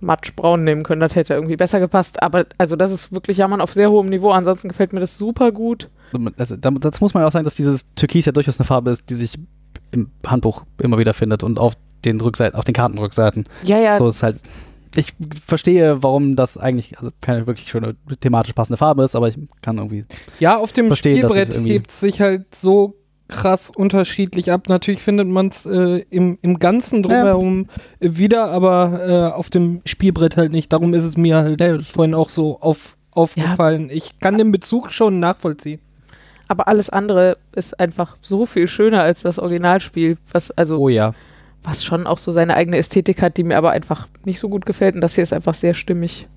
[0.00, 2.22] Matschbraun nehmen können, das hätte irgendwie besser gepasst.
[2.22, 4.30] Aber also das ist wirklich Jammern auf sehr hohem Niveau.
[4.30, 5.88] Ansonsten gefällt mir das super gut.
[6.36, 8.90] Also, da- das muss man ja auch sagen, dass dieses Türkis ja durchaus eine Farbe
[8.90, 9.38] ist, die sich
[9.90, 13.44] im Handbuch immer wieder findet und auf den Rückseiten, auf den Kartenrückseiten.
[13.64, 14.40] Ja, ja, So ist halt.
[14.96, 15.12] Ich
[15.46, 19.76] verstehe, warum das eigentlich also keine wirklich schöne thematisch passende Farbe ist, aber ich kann
[19.76, 20.06] irgendwie.
[20.40, 22.94] Ja, auf dem Verstehe, dass Spielbrett hebt sich halt so
[23.28, 24.68] krass unterschiedlich ab.
[24.68, 27.66] Natürlich findet man es äh, im, im Ganzen drumherum
[28.00, 30.72] äh, wieder, aber äh, auf dem Spielbrett halt nicht.
[30.72, 33.90] Darum ist es mir halt Ja, vorhin auch so auf, aufgefallen.
[33.90, 35.80] Ich kann den Bezug schon nachvollziehen.
[36.48, 41.14] aber alles andere ist einfach so viel schöner als das Originalspiel, was also Oh ja.
[41.62, 44.64] was schon auch so seine eigene Ästhetik hat, die mir aber einfach nicht so gut
[44.66, 44.94] gefällt.
[44.94, 46.28] Und das hier ist einfach sehr stimmig.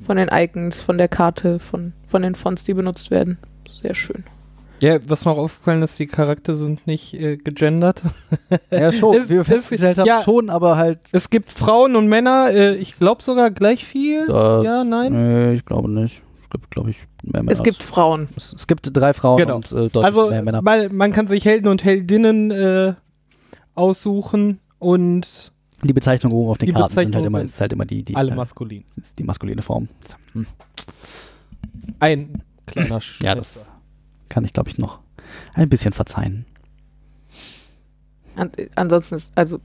[0.00, 3.38] Von den Icons, von der Karte, von, von den Fonts, die benutzt werden.
[3.68, 4.24] Sehr schön.
[4.84, 8.02] Ja, was noch aufgefallen ist, die Charakter sind nicht äh, gegendert.
[8.70, 9.16] Ja, schon.
[9.16, 10.22] Ist- wie wir festgestellt haben, ja.
[10.22, 10.98] schon, aber halt.
[11.12, 14.26] Es gibt Frauen und Männer, äh, ich glaube sogar gleich viel.
[14.26, 15.12] Das, ja, nein.
[15.12, 16.22] Nee, ich glaube nicht.
[16.42, 17.52] Es gibt, glaube ich, mehr Männer.
[17.52, 18.28] Es gibt Frauen.
[18.36, 19.56] es, es gibt drei Frauen Genau.
[19.56, 20.60] und äh, deutlich Also mehr Männer.
[20.62, 22.94] man, man kann sich Helden und Heldinnen äh,
[23.74, 27.84] aussuchen und Die Bezeichnung oben auf den Die Karten sind halt immer, ist halt immer
[27.86, 28.84] die, die, alle äh, maskulin.
[29.02, 29.88] ist die maskuline Form.
[30.32, 30.46] Hm.
[32.00, 33.66] Ein kleiner Sch Ja, das
[34.34, 34.98] kann ich, glaube ich, noch
[35.54, 36.44] ein bisschen verzeihen.
[38.34, 39.60] An, ansonsten ist, also,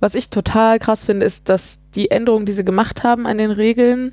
[0.00, 3.52] was ich total krass finde, ist, dass die Änderungen, die sie gemacht haben an den
[3.52, 4.12] Regeln,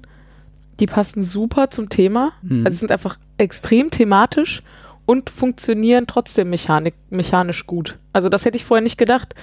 [0.79, 2.33] die passen super zum Thema.
[2.43, 2.65] Mhm.
[2.65, 4.61] Also, sie sind einfach extrem thematisch
[5.07, 7.97] und funktionieren trotzdem mechanik, mechanisch gut.
[8.13, 9.33] Also, das hätte ich vorher nicht gedacht,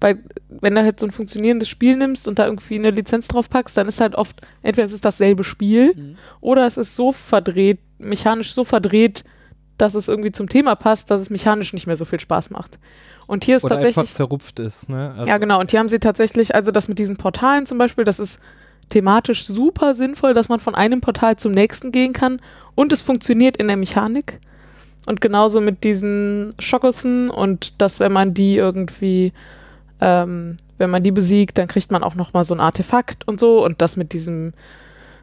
[0.00, 3.48] weil, wenn du halt so ein funktionierendes Spiel nimmst und da irgendwie eine Lizenz drauf
[3.48, 6.16] packst, dann ist halt oft, entweder es ist dasselbe Spiel Mhm.
[6.40, 9.22] oder es ist so verdreht, mechanisch so verdreht,
[9.78, 12.78] dass es irgendwie zum Thema passt, dass es mechanisch nicht mehr so viel Spaß macht.
[13.26, 13.98] Und hier ist Oder tatsächlich.
[13.98, 14.88] einfach zerrupft ist.
[14.88, 15.14] Ne?
[15.16, 15.60] Also, Ja, genau.
[15.60, 18.38] Und hier haben sie tatsächlich, also das mit diesen Portalen zum Beispiel, das ist
[18.90, 22.40] thematisch super sinnvoll, dass man von einem Portal zum nächsten gehen kann
[22.74, 24.40] und es funktioniert in der Mechanik.
[25.06, 29.32] Und genauso mit diesen Schokossen und dass, wenn man die irgendwie,
[30.00, 33.62] ähm, wenn man die besiegt, dann kriegt man auch nochmal so ein Artefakt und so.
[33.64, 34.54] Und das mit diesem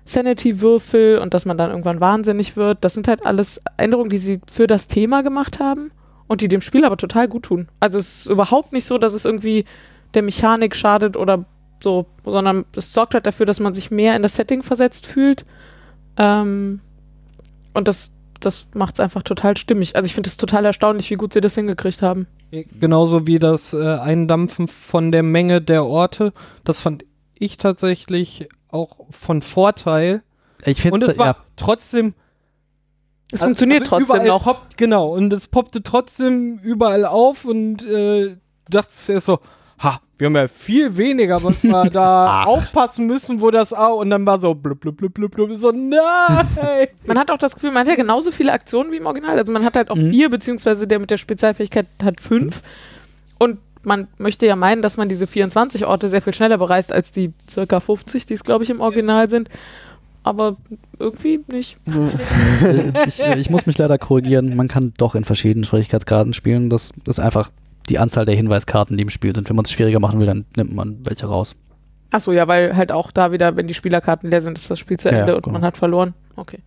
[0.06, 4.42] Sanity-Würfel und dass man dann irgendwann wahnsinnig wird, das sind halt alles Änderungen, die sie
[4.52, 5.92] für das Thema gemacht haben
[6.28, 7.68] und die dem Spiel aber total gut tun.
[7.80, 9.66] Also es ist überhaupt nicht so, dass es irgendwie
[10.14, 11.46] der Mechanik schadet oder
[11.82, 15.46] so, sondern es sorgt halt dafür, dass man sich mehr in das Setting versetzt fühlt.
[16.18, 16.80] Ähm,
[17.74, 19.96] und das, das macht es einfach total stimmig.
[19.96, 22.28] Also ich finde es total erstaunlich, wie gut sie das hingekriegt haben.
[22.80, 26.34] Genauso wie das äh, Eindampfen von der Menge der Orte.
[26.64, 30.24] Das fand ich tatsächlich auch von Vorteil.
[30.66, 32.14] Ich finde, Und es war ja, trotzdem.
[33.32, 34.44] Es also- funktioniert also trotzdem überall noch.
[34.44, 38.38] Poppt, genau, und es poppte trotzdem überall auf und äh, du
[38.70, 39.40] dachtest erst so,
[39.80, 44.00] ha, wir haben ja viel weniger, was wir da aufpassen müssen, wo das auch.
[44.02, 46.88] Und dann war so blub, blub, blub, blub, blub, so, nein!
[47.06, 49.38] Man hat auch das Gefühl, man hat ja genauso viele Aktionen wie im Original.
[49.40, 50.12] Also man hat halt auch Mhm.
[50.12, 52.62] vier, beziehungsweise der mit der Spezialfähigkeit hat fünf.
[53.40, 57.12] Und man möchte ja meinen, dass man diese 24 Orte sehr viel schneller bereist als
[57.12, 59.50] die circa 50, die es, glaube ich, im Original sind.
[60.24, 60.56] Aber
[61.00, 61.78] irgendwie nicht.
[63.08, 64.56] ich, ich muss mich leider korrigieren.
[64.56, 66.70] Man kann doch in verschiedenen Schwierigkeitsgraden spielen.
[66.70, 67.50] Das ist einfach
[67.90, 69.50] die Anzahl der Hinweiskarten, die im Spiel sind.
[69.50, 71.56] Wenn man es schwieriger machen will, dann nimmt man welche raus.
[72.12, 74.98] Achso, ja, weil halt auch da wieder, wenn die Spielerkarten leer sind, ist das Spiel
[74.98, 75.54] zu Ja, Ende ja, und genau.
[75.54, 76.14] man hat verloren.
[76.36, 76.60] Okay.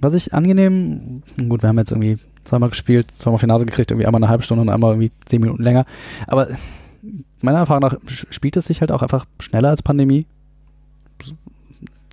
[0.00, 3.90] Was ich angenehm, gut, wir haben jetzt irgendwie zweimal gespielt, zweimal auf die Nase gekriegt,
[3.90, 5.86] irgendwie einmal eine halbe Stunde und einmal irgendwie zehn Minuten länger.
[6.26, 6.48] Aber
[7.40, 10.26] meiner Erfahrung nach spielt es sich halt auch einfach schneller als Pandemie.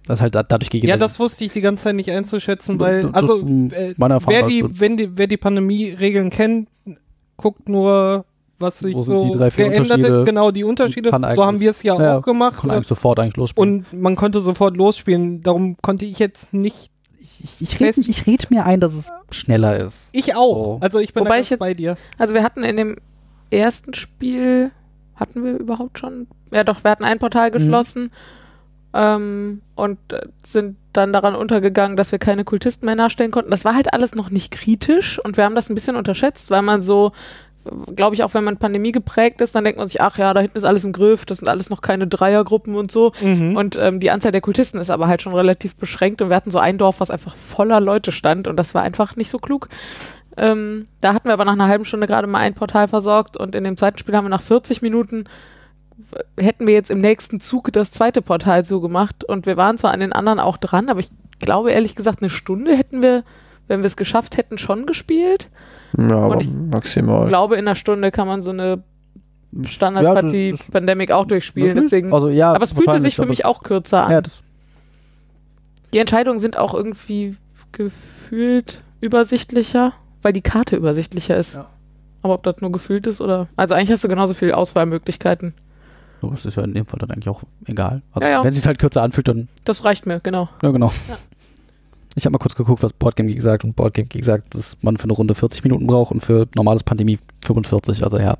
[0.07, 2.79] Das ist halt da- dadurch gegen Ja, das wusste ich die ganze Zeit nicht einzuschätzen,
[2.79, 6.67] weil, also, äh, meine wer die, wenn die, wer die Pandemie-Regeln kennt,
[7.37, 8.25] guckt nur,
[8.59, 10.25] was sich Wo so die drei, vier geändert hat.
[10.25, 11.09] Genau, die Unterschiede.
[11.35, 12.59] So haben wir es ja, Ja, auch gemacht.
[12.61, 13.85] kann eigentlich sofort eigentlich losspielen.
[13.91, 15.41] Und man konnte sofort losspielen.
[15.41, 16.90] Darum konnte ich jetzt nicht.
[17.39, 20.09] Ich, ich, ich rede ich red mir ein, dass es schneller ist.
[20.13, 20.55] Ich auch.
[20.55, 20.77] So.
[20.81, 21.95] Also ich bin Wobei da ich jetzt- bei dir.
[22.17, 22.97] Also wir hatten in dem
[23.49, 24.71] ersten Spiel,
[25.15, 26.27] hatten wir überhaupt schon?
[26.51, 27.53] Ja doch, wir hatten ein Portal Mhm.
[27.53, 28.11] geschlossen
[28.93, 33.51] ähm, und äh, sind dann daran untergegangen, dass wir keine Kultisten mehr nachstellen konnten.
[33.51, 36.61] Das war halt alles noch nicht kritisch und wir haben das ein bisschen unterschätzt, weil
[36.61, 37.13] man so,
[37.95, 40.41] glaube ich, auch wenn man Pandemie geprägt ist, dann denkt man sich, ach ja, da
[40.41, 43.11] hinten ist alles im Griff, das sind alles noch keine Dreiergruppen und so.
[43.21, 43.55] Mhm.
[43.55, 46.51] Und ähm, die Anzahl der Kultisten ist aber halt schon relativ beschränkt und wir hatten
[46.51, 49.69] so ein Dorf, was einfach voller Leute stand und das war einfach nicht so klug.
[50.37, 53.53] Ähm, da hatten wir aber nach einer halben Stunde gerade mal ein Portal versorgt und
[53.53, 55.25] in dem zweiten Spiel haben wir nach 40 Minuten
[56.37, 59.99] hätten wir jetzt im nächsten Zug das zweite Portal zugemacht und wir waren zwar an
[59.99, 63.23] den anderen auch dran, aber ich glaube ehrlich gesagt eine Stunde hätten wir,
[63.67, 65.49] wenn wir es geschafft hätten, schon gespielt.
[65.97, 67.23] Ja, aber Und ich maximal.
[67.23, 68.83] Ich glaube in einer Stunde kann man so eine
[69.51, 72.13] Ja, Standardpartie das ist Pandemic auch durchspielen, deswegen.
[72.13, 74.11] Also ja, aber es fühlte sich für mich auch kürzer an.
[74.11, 74.41] Ja, das,
[75.93, 77.35] Die Entscheidungen sind auch irgendwie
[77.71, 81.55] gefühlt übersichtlicher, weil die Karte übersichtlicher ist.
[81.55, 81.67] Ja.
[82.21, 83.47] Aber ob das nur gefühlt ist oder.
[83.55, 85.53] Also eigentlich hast du genauso viele Auswahlmöglichkeiten.
[86.21, 88.01] so, das ist ja in dem Fall dann eigentlich auch egal.
[88.13, 88.43] Also, Ja, ja.
[88.43, 90.47] Wenn es sich halt kürzer anfühlt, dann Das reicht mir, genau.
[90.61, 90.91] Ja, genau.
[92.15, 94.97] Ich habe mal kurz geguckt, was Boardgame Geek sagt und Boardgame Geek sagt, dass man
[94.97, 98.03] für eine Runde 40 Minuten braucht und für normales Pandemie 45.
[98.03, 98.37] Also ja,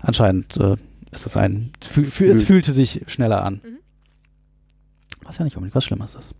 [0.00, 0.76] anscheinend äh,
[1.12, 3.60] ist es ein, fü fü es Fühl- fühlte sich schneller an.
[3.64, 3.78] Mhm.
[5.24, 6.34] Was ja nicht unbedingt was Schlimmes ist.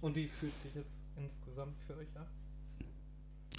[0.00, 2.26] Und wie fühlt sich jetzt insgesamt für euch an?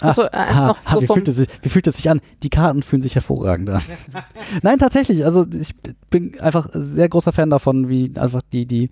[0.08, 2.20] Achso, äh, Ah, ah, so wie, fühlt es sich, wie fühlt es sich an?
[2.42, 3.82] Die Karten fühlen sich hervorragend an.
[4.62, 5.24] Nein, tatsächlich.
[5.24, 5.74] Also ich
[6.08, 8.90] bin einfach sehr großer Fan davon, wie einfach die, die,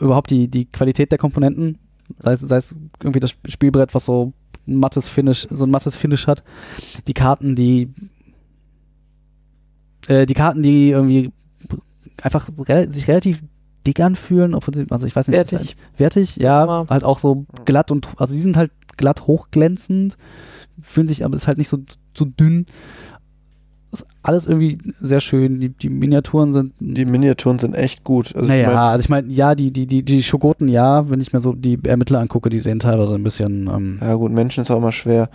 [0.00, 1.78] überhaupt die, die Qualität der Komponenten,
[2.18, 4.32] sei es, sei es irgendwie das Spielbrett, was so
[4.66, 6.42] ein mattes Finish, so ein mattes Finish hat.
[7.06, 7.92] Die Karten, die
[10.08, 11.32] äh, die Karten, die irgendwie
[12.22, 13.42] einfach rel sich relativ
[13.86, 15.58] dick anfühlen, also ich weiß nicht, Wertig.
[15.58, 20.16] halt- wertig, ja, Aber- halt auch so glatt und, also die sind halt glatt hochglänzend,
[20.80, 21.78] fühlen sich, aber ist halt nicht so,
[22.16, 22.66] so dünn.
[23.92, 25.60] Ist alles irgendwie sehr schön.
[25.60, 26.72] Die, die Miniaturen sind.
[26.80, 28.34] Die Miniaturen sind echt gut.
[28.34, 31.20] Also ich naja, mein, also ich meine, ja, die, die, die, die Schogoten, ja, wenn
[31.20, 33.68] ich mir so die Ermittler angucke, die sehen teilweise ein bisschen.
[33.68, 35.30] Ähm, ja gut, Menschen ist auch immer schwer.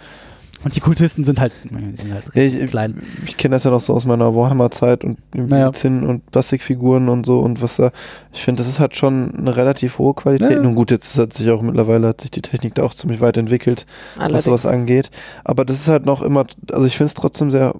[0.63, 3.01] Und die Kultisten sind halt, sind halt ich klein.
[3.25, 5.73] ich kenne das ja noch so aus meiner Warhammer-Zeit und Naja.
[5.73, 7.91] Zinn und Plastikfiguren und so und was da.
[8.31, 10.51] Ich finde, das ist halt schon eine relativ hohe Qualität.
[10.51, 10.61] Ja.
[10.61, 13.37] Nun gut, jetzt hat sich auch mittlerweile hat sich die Technik da auch ziemlich weit
[13.37, 14.43] entwickelt, was Allerdings.
[14.43, 15.09] sowas angeht.
[15.43, 17.73] Aber das ist halt noch immer, also ich finde es trotzdem sehr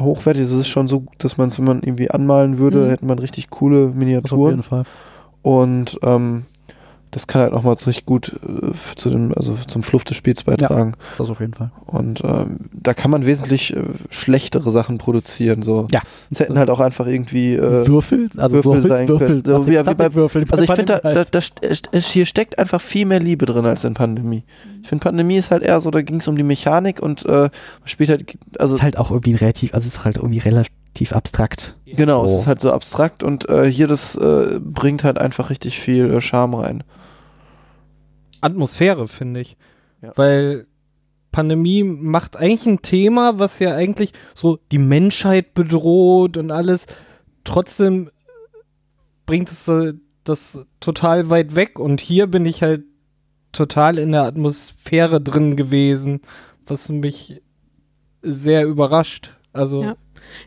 [0.00, 0.42] hochwertig.
[0.44, 2.90] Es ist schon so, dass man es, wenn man irgendwie anmalen würde, Mhm.
[2.90, 4.50] hätte man richtig coole Das auf Miniaturen.
[4.50, 4.84] jeden Fall.
[5.42, 6.44] Und ähm,
[7.10, 10.92] das kann halt nochmal richtig gut äh, zu dem, also zum Fluff des Spiels beitragen.
[11.16, 11.70] Das auf jeden Fall.
[11.86, 15.62] Und ähm, da kann man wesentlich äh, schlechtere Sachen produzieren.
[15.62, 15.86] So.
[15.90, 16.00] Ja.
[16.30, 17.54] Es hätten halt auch einfach irgendwie.
[17.54, 19.58] Äh, Würfel, also Würfel so sein Holzwürfel, können.
[19.58, 20.44] So wie- wie bei- Plastikwürfel.
[20.50, 21.34] also ich finde, da, da, halt.
[21.34, 21.40] da,
[21.92, 24.44] es- hier steckt einfach viel mehr Liebe drin als in Pandemie.
[24.82, 27.30] Ich finde, Pandemie ist halt eher so, da ging es um die Mechanik und äh,
[27.30, 27.50] man
[27.84, 31.76] spielt halt, also ist halt auch irgendwie relativ, also es ist halt irgendwie relativ abstrakt.
[31.86, 32.34] genau, so.
[32.36, 36.10] es ist halt so abstrakt und äh, hier das äh, bringt halt einfach richtig viel
[36.12, 36.84] äh, Charme rein.
[38.40, 39.56] Atmosphäre, finde ich.
[40.02, 40.12] Ja.
[40.16, 40.66] Weil
[41.32, 46.86] Pandemie macht eigentlich ein Thema, was ja eigentlich so die Menschheit bedroht und alles.
[47.44, 48.10] Trotzdem
[49.26, 51.78] bringt es äh, das total weit weg.
[51.78, 52.84] Und hier bin ich halt
[53.52, 56.20] total in der Atmosphäre drin gewesen,
[56.66, 57.42] was mich
[58.22, 59.34] sehr überrascht.
[59.52, 59.96] Also, Ja.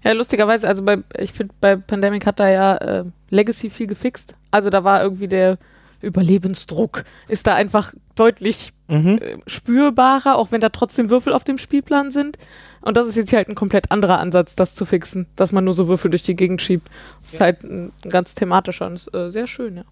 [0.04, 4.36] Ja, lustigerweise, also bei, ich finde, bei Pandemic hat da ja äh, Legacy viel gefixt.
[4.52, 5.58] Also da war irgendwie der
[6.02, 9.20] Überlebensdruck, ist da einfach deutlich mhm.
[9.22, 12.38] äh, spürbarer, auch wenn da trotzdem Würfel auf dem Spielplan sind.
[12.82, 15.64] Und das ist jetzt hier halt ein komplett anderer Ansatz, das zu fixen, dass man
[15.64, 16.90] nur so Würfel durch die Gegend schiebt.
[17.22, 19.84] Das ist halt ein, ein ganz thematischer und ist äh, sehr schön, ja.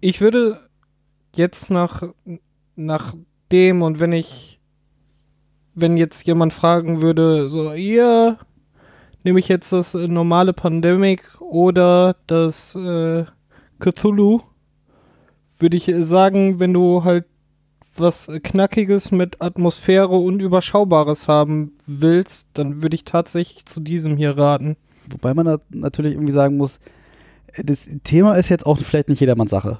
[0.00, 0.60] ich würde
[1.34, 2.02] jetzt nach,
[2.76, 3.14] nach
[3.50, 4.60] dem und wenn ich,
[5.74, 8.38] wenn jetzt jemand fragen würde, so, ihr
[9.28, 13.26] nehme ich jetzt das äh, normale Pandemic oder das äh,
[13.78, 14.40] Cthulhu,
[15.58, 17.26] würde ich äh, sagen, wenn du halt
[17.94, 24.16] was äh, Knackiges mit Atmosphäre und Überschaubares haben willst, dann würde ich tatsächlich zu diesem
[24.16, 24.78] hier raten.
[25.10, 26.80] Wobei man natürlich irgendwie sagen muss,
[27.62, 29.78] das Thema ist jetzt auch vielleicht nicht jedermanns Sache.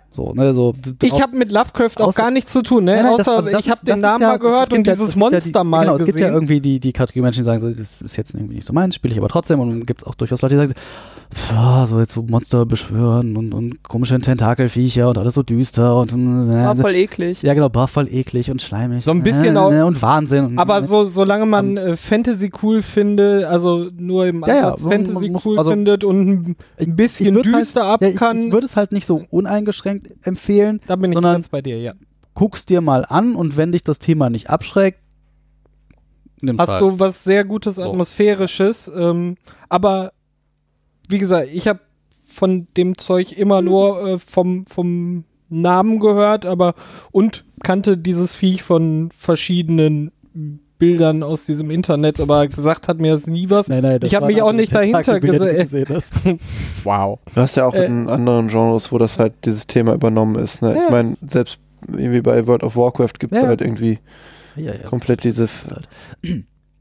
[0.00, 0.06] Ja.
[0.10, 0.74] So, ne, so.
[1.02, 2.96] Ich habe mit Lovecraft auch gar nichts zu tun, ne?
[2.96, 5.14] Nein, nein, das- Außer also das ich habe den Namen ja- mal gehört und dieses
[5.16, 6.08] Monster die, mal genau, gesehen.
[6.08, 8.56] es gibt ja irgendwie die, die Kategorie Menschen, die sagen so, das ist jetzt irgendwie
[8.56, 9.60] nicht so meins, spiele ich aber trotzdem.
[9.60, 10.80] Und dann gibt es auch durchaus Leute, die sagen
[11.32, 15.96] so, "Pff, so jetzt so Monster beschwören und, und komische Tentakelviecher und alles so düster
[15.96, 17.42] und äh, War voll eklig.
[17.42, 19.04] ja genau, bar voll eklig und schleimig.
[19.04, 20.44] So ein bisschen äh, auch- ne, und Wahnsinn.
[20.46, 20.86] Und, Aber ne.
[20.86, 25.30] so, solange man äh, Fantasy cool findet, also nur im Ja, ja, Ansatz man Fantasy
[25.30, 28.66] muss- cool also- findet und ein bisschen würd düster ab ja, ich, kann, ich würde
[28.66, 30.80] es halt nicht so uneingeschränkt empfehlen.
[30.86, 31.92] da bin ich sondern- ganz bei dir, ja.
[32.34, 34.98] Guck's dir mal an und wenn dich das Thema nicht abschreckt,
[36.56, 36.80] Hast halt.
[36.80, 37.78] du was sehr Gutes.
[37.78, 39.36] Atmosphärisches, ähm,
[39.68, 40.12] aber
[41.10, 41.80] wie gesagt, ich habe
[42.24, 46.74] von dem Zeug immer nur äh, vom, vom Namen gehört, aber
[47.10, 50.12] und kannte dieses Viech von verschiedenen
[50.78, 53.68] Bildern aus diesem Internet, aber gesagt hat mir das nie was.
[53.68, 56.14] Nein, nein, das Ich hab waren mich auch nicht dahinter gesehen hast.
[56.84, 57.18] Wow.
[57.34, 60.62] Du hast ja auch Äh, in anderen Genres, wo das halt dieses Thema übernommen ist.
[60.62, 60.74] Ne?
[60.74, 60.84] Ja.
[60.84, 63.48] Ich meine, selbst irgendwie bei World of Warcraft gibt es Ja.
[63.48, 63.98] halt irgendwie
[64.56, 64.88] Ja, ja.
[64.88, 65.48] komplett diese.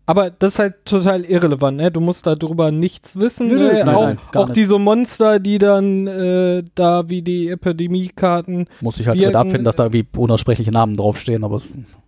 [0.10, 1.92] Aber das ist halt total irrelevant, ne?
[1.92, 3.48] Du musst darüber nichts wissen.
[3.48, 3.74] Nö, ne?
[3.86, 4.58] nein, auch nein, auch nicht.
[4.58, 8.66] diese Monster, die dann äh, da wie die Epidemiekarten.
[8.82, 11.62] Muss ich halt Wirken- damit abfinden, dass da irgendwie unaussprechliche Namen draufstehen, aber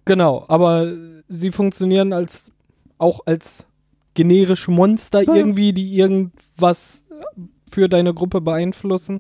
[0.05, 0.91] Genau, aber
[1.29, 2.51] sie funktionieren als
[2.97, 3.67] auch als
[4.15, 5.35] generische Monster Ja.
[5.35, 7.03] irgendwie, die irgendwas
[7.71, 9.19] für deine Gruppe beeinflussen.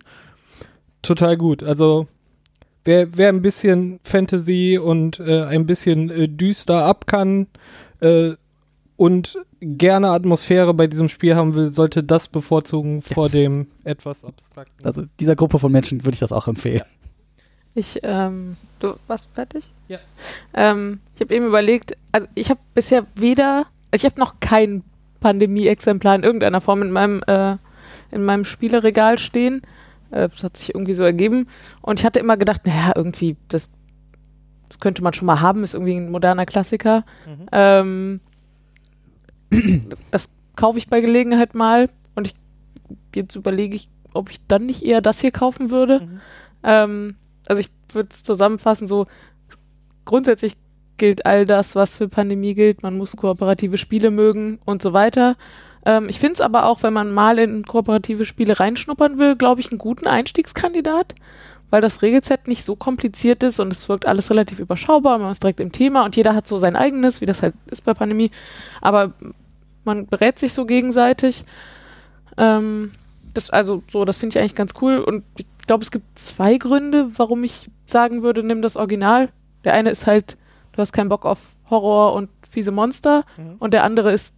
[1.03, 1.61] Total gut.
[1.61, 2.07] Also
[2.83, 7.45] wer, wer ein bisschen Fantasy und äh, ein bisschen äh, düster ab kann
[8.01, 8.31] äh,
[9.01, 14.85] und gerne Atmosphäre bei diesem Spiel haben will, sollte das bevorzugen vor dem etwas abstrakten.
[14.85, 16.83] also dieser Gruppe von Menschen würde ich das auch empfehlen.
[17.73, 19.71] Ich, ähm, du warst fertig?
[19.87, 19.97] Ja.
[20.53, 24.83] Ähm, ich habe eben überlegt, also ich habe bisher weder, also ich habe noch kein
[25.19, 27.57] Pandemie-Exemplar in irgendeiner Form in meinem, äh,
[28.11, 29.63] in meinem Spieleregal stehen.
[30.11, 31.47] Äh, das hat sich irgendwie so ergeben.
[31.81, 33.71] Und ich hatte immer gedacht, naja, irgendwie, das,
[34.67, 37.03] das könnte man schon mal haben, ist irgendwie ein moderner Klassiker.
[37.25, 37.45] Mhm.
[37.51, 38.21] Ähm,
[40.11, 42.33] das kaufe ich bei Gelegenheit mal und ich
[43.15, 46.01] jetzt überlege ich, ob ich dann nicht eher das hier kaufen würde.
[46.01, 46.21] Mhm.
[46.63, 47.15] Ähm,
[47.47, 49.07] also ich würde zusammenfassen, so
[50.05, 50.55] grundsätzlich
[50.97, 52.83] gilt all das, was für Pandemie gilt.
[52.83, 55.35] Man muss kooperative Spiele mögen und so weiter.
[55.85, 59.61] Ähm, ich finde es aber auch, wenn man mal in kooperative Spiele reinschnuppern will, glaube
[59.61, 61.15] ich, einen guten Einstiegskandidat,
[61.71, 65.17] weil das Regelset nicht so kompliziert ist und es wirkt alles relativ überschaubar.
[65.17, 67.83] Man ist direkt im Thema und jeder hat so sein eigenes, wie das halt ist
[67.83, 68.29] bei Pandemie.
[68.81, 69.13] Aber
[69.83, 71.43] man berät sich so gegenseitig.
[72.37, 72.91] Ähm,
[73.33, 76.57] das, also so, das finde ich eigentlich ganz cool und ich glaube, es gibt zwei
[76.57, 79.29] Gründe, warum ich sagen würde, nimm das Original.
[79.63, 80.37] Der eine ist halt,
[80.73, 83.55] du hast keinen Bock auf Horror und fiese Monster Mhm.
[83.59, 84.33] und der andere ist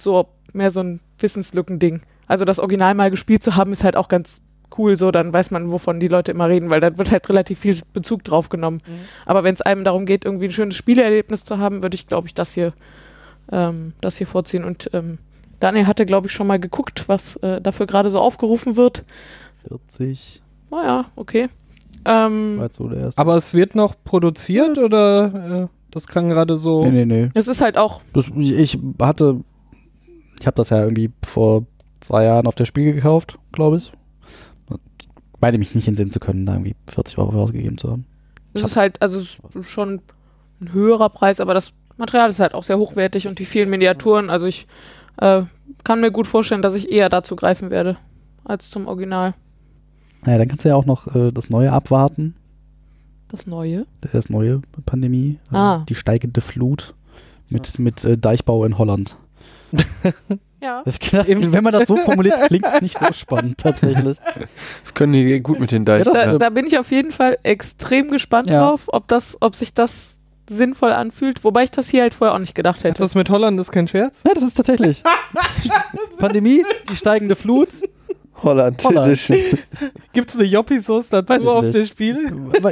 [0.00, 2.00] so mehr so ein Wissenslückending.
[2.26, 4.40] Also das Original mal gespielt zu haben, ist halt auch ganz
[4.76, 7.60] cool so, dann weiß man, wovon die Leute immer reden, weil da wird halt relativ
[7.60, 8.80] viel Bezug drauf genommen.
[8.86, 9.00] Mhm.
[9.26, 12.26] Aber wenn es einem darum geht, irgendwie ein schönes Spielerlebnis zu haben, würde ich, glaube
[12.26, 12.72] ich, das hier,
[13.50, 14.64] ähm, das hier vorziehen.
[14.64, 15.18] Und ähm,
[15.60, 19.04] Daniel hatte, glaube ich, schon mal geguckt, was äh, dafür gerade so aufgerufen wird.
[19.68, 21.48] 40 Naja, okay.
[22.04, 23.20] Ähm, war jetzt so der erste.
[23.20, 26.84] Aber es wird noch produziert oder äh, das klang gerade so.
[26.84, 27.30] nee, nee, nee.
[27.34, 29.40] es ist halt auch, Das, ich hatte,
[30.38, 31.64] ich habe das ja irgendwie vor
[32.00, 33.92] zwei Jahren auf der Spiel gekauft, glaube ich.
[35.40, 38.06] Meine mich nicht entsinnen zu können, da irgendwie 40 Euro für ausgegeben zu haben.
[38.54, 40.00] es ist halt, also es ist schon
[40.60, 44.30] ein höherer Preis, aber das Material ist halt auch sehr hochwertig und die vielen Miniaturen,
[44.30, 44.66] also ich
[45.18, 45.42] äh,
[45.84, 47.96] kann mir gut vorstellen, dass ich eher dazu greifen werde
[48.44, 49.34] als zum Original.
[50.24, 52.34] Naja, dann kannst du ja auch noch äh, das Neue abwarten.
[53.28, 53.86] Das Neue?
[54.12, 55.38] Das neue Pandemie.
[55.52, 55.84] äh, Ah.
[55.88, 56.94] Die steigende Flut
[57.50, 59.16] mit, mit äh, Deichbau in Holland.
[60.60, 60.82] Ja.
[60.84, 64.18] Das klingt, wenn man das so formuliert, klingt es nicht so spannend tatsächlich.
[64.82, 66.08] Das können die gut mit den Deichen.
[66.08, 66.38] Ja, Da, Ja.
[66.38, 68.60] da bin ich auf jeden Fall extrem gespannt Ja.
[68.66, 70.16] drauf, ob das, ob sich das
[70.50, 73.02] sinnvoll anfühlt, wobei ich das hier halt vorher auch nicht gedacht hätte.
[73.02, 74.16] Das mit Holland ist kein Scherz?
[74.26, 75.02] Ja, das ist tatsächlich.
[76.18, 77.68] Pandemie, die steigende Flut.
[78.42, 79.06] Holland, Holland.
[79.06, 79.38] Edition.
[80.12, 82.16] Gibt es eine Joppi-Sauce Weiß dazu ich auf dem Spiel?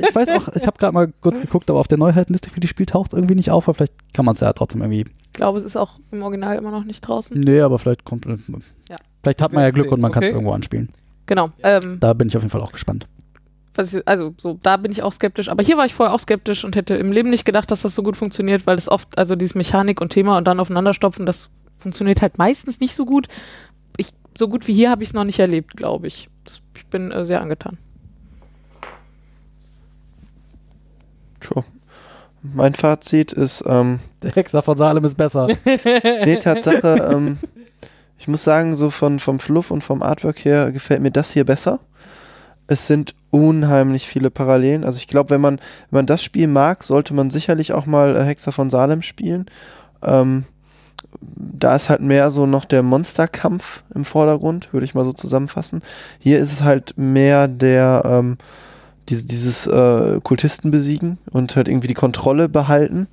[0.09, 2.69] Ich weiß auch, ich habe gerade mal kurz geguckt, aber auf der Neuheitenliste für die
[2.69, 5.05] Spiel taucht es irgendwie nicht auf, aber vielleicht kann man es ja trotzdem irgendwie.
[5.27, 7.39] Ich glaube, es ist auch im Original immer noch nicht draußen.
[7.39, 8.27] Nee, aber vielleicht kommt.
[8.27, 8.39] äh,
[8.89, 8.97] Ja.
[9.23, 10.37] Vielleicht hat man ja Glück und man kann es Okay.
[10.37, 10.91] irgendwo anspielen.
[11.27, 11.51] Genau.
[11.63, 13.07] Ähm, Da bin ich auf jeden Fall auch gespannt.
[13.75, 15.49] was ich, also so, da bin ich auch skeptisch.
[15.51, 17.95] Aber hier war ich vorher auch skeptisch und hätte im Leben nicht gedacht, dass das
[17.95, 21.51] so gut funktioniert, weil es oft, also dieses Mechanik und Thema und dann aufeinanderstopfen, das
[21.77, 23.29] funktioniert halt meistens nicht so gut.
[23.99, 26.29] Ich, so gut wie hier habe ich es noch nicht erlebt, glaube ich.
[26.45, 27.79] Das, ich bin äh, sehr angetan.
[31.41, 31.65] Tja.
[32.43, 35.49] Mein Fazit ist, ähm, Der Hexer von Salem ist besser.
[35.65, 37.39] nee, Tatsache, ähm,
[38.19, 41.45] ich muss sagen, so von, vom Fluff und vom Artwork her gefällt mir das hier
[41.45, 41.81] besser.
[42.69, 44.85] Es sind unheimlich viele Parallelen.
[44.85, 45.57] Also ich glaube, wenn man,
[45.91, 49.47] wenn man das Spiel mag, sollte man sicherlich auch mal äh, Hexer von Salem spielen.
[50.03, 50.45] Ähm,
[51.21, 55.83] da ist halt mehr so noch der Monsterkampf im Vordergrund, würde ich mal so zusammenfassen.
[56.19, 58.39] Hier ist es halt mehr der, ähm,
[59.09, 63.09] diese, dieses äh, Kultisten besiegen und halt irgendwie die Kontrolle behalten.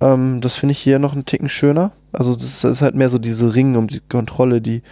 [0.00, 1.92] Ähm, das finde ich hier noch einen Ticken schöner.
[2.12, 4.82] Also das ist halt mehr so diese Ringen um die Kontrolle, die,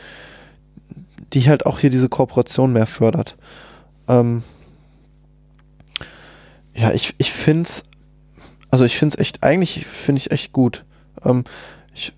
[1.32, 3.36] die halt auch hier diese Kooperation mehr fördert.
[4.08, 4.42] Ähm,
[6.74, 7.82] ja, ich, ich finde es,
[8.70, 10.84] also ich finde es echt, eigentlich finde ich echt gut.
[11.24, 11.44] Ähm,
[11.94, 12.12] ich,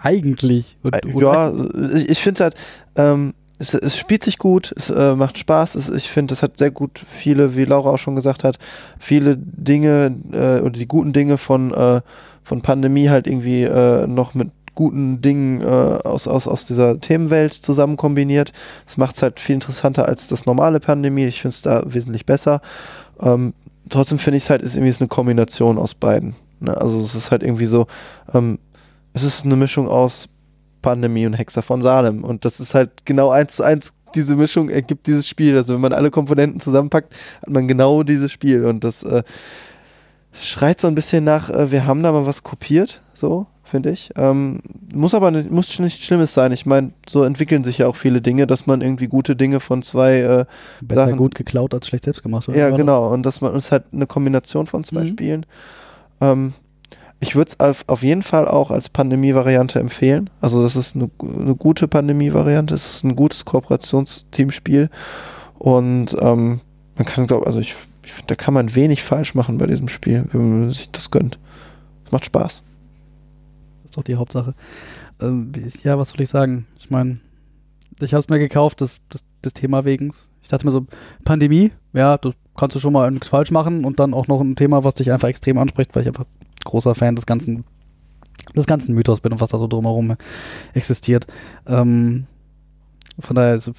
[0.00, 0.76] Eigentlich.
[0.82, 1.52] Und, äh, ja,
[1.94, 2.54] ich, ich finde halt,
[2.96, 5.76] ähm, es, es spielt sich gut, es äh, macht Spaß.
[5.76, 8.58] Es, ich finde, es hat sehr gut viele, wie Laura auch schon gesagt hat,
[8.98, 12.00] viele Dinge äh, oder die guten Dinge von, äh,
[12.42, 17.54] von Pandemie halt irgendwie äh, noch mit guten Dingen äh, aus, aus, aus dieser Themenwelt
[17.54, 18.52] zusammen kombiniert.
[18.86, 21.26] Das macht es halt viel interessanter als das normale Pandemie.
[21.26, 22.60] Ich finde es da wesentlich besser.
[23.20, 23.54] Ähm,
[23.88, 26.34] trotzdem finde ich es halt, ist irgendwie so eine Kombination aus beiden.
[26.58, 26.76] Ne?
[26.76, 27.86] Also es ist halt irgendwie so,
[28.32, 28.58] ähm,
[29.14, 30.28] es ist eine Mischung aus
[30.82, 32.22] Pandemie und Hexer von Salem.
[32.24, 35.56] Und das ist halt genau eins zu eins, diese Mischung ergibt dieses Spiel.
[35.56, 38.64] Also wenn man alle Komponenten zusammenpackt, hat man genau dieses Spiel.
[38.66, 39.22] Und das äh,
[40.32, 44.10] schreit so ein bisschen nach, äh, wir haben da mal was kopiert, so, finde ich.
[44.16, 44.60] Ähm,
[44.92, 46.52] muss aber nicht, muss nicht Schlimmes sein.
[46.52, 49.82] Ich meine, so entwickeln sich ja auch viele Dinge, dass man irgendwie gute Dinge von
[49.82, 50.44] zwei äh,
[50.80, 52.48] Besser Sachen- gut geklaut als schlecht selbst gemacht.
[52.48, 52.58] oder?
[52.58, 53.12] ja, genau.
[53.12, 55.06] Und dass man es ist halt eine Kombination von zwei Mhm.
[55.08, 55.46] Spielen.
[56.20, 56.52] Ähm,
[57.24, 60.28] ich würde es auf, auf jeden Fall auch als Pandemie-Variante empfehlen.
[60.42, 62.74] Also das ist eine, eine gute Pandemie-Variante.
[62.74, 64.90] Es ist ein gutes Kooperationsteamspiel.
[65.58, 66.60] Und ähm,
[66.96, 69.88] man kann, glaube also ich, ich finde, da kann man wenig falsch machen bei diesem
[69.88, 71.38] Spiel, wenn man sich das gönnt.
[72.04, 72.62] Es macht Spaß.
[73.82, 74.54] Das ist doch die Hauptsache.
[75.18, 75.50] Ähm,
[75.82, 76.66] ja, was soll ich sagen?
[76.78, 77.20] Ich meine,
[78.00, 80.28] ich habe es mir gekauft, des, des, des Thema wegens.
[80.42, 80.84] Ich dachte mir so,
[81.24, 84.56] Pandemie, ja, du kannst du schon mal nichts falsch machen und dann auch noch ein
[84.56, 86.26] Thema, was dich einfach extrem anspricht, weil ich einfach
[86.64, 87.64] großer Fan des ganzen,
[88.56, 90.16] des ganzen Mythos bin und was da so drumherum
[90.72, 91.26] existiert.
[91.66, 92.26] Ähm,
[93.18, 93.70] von daher ist,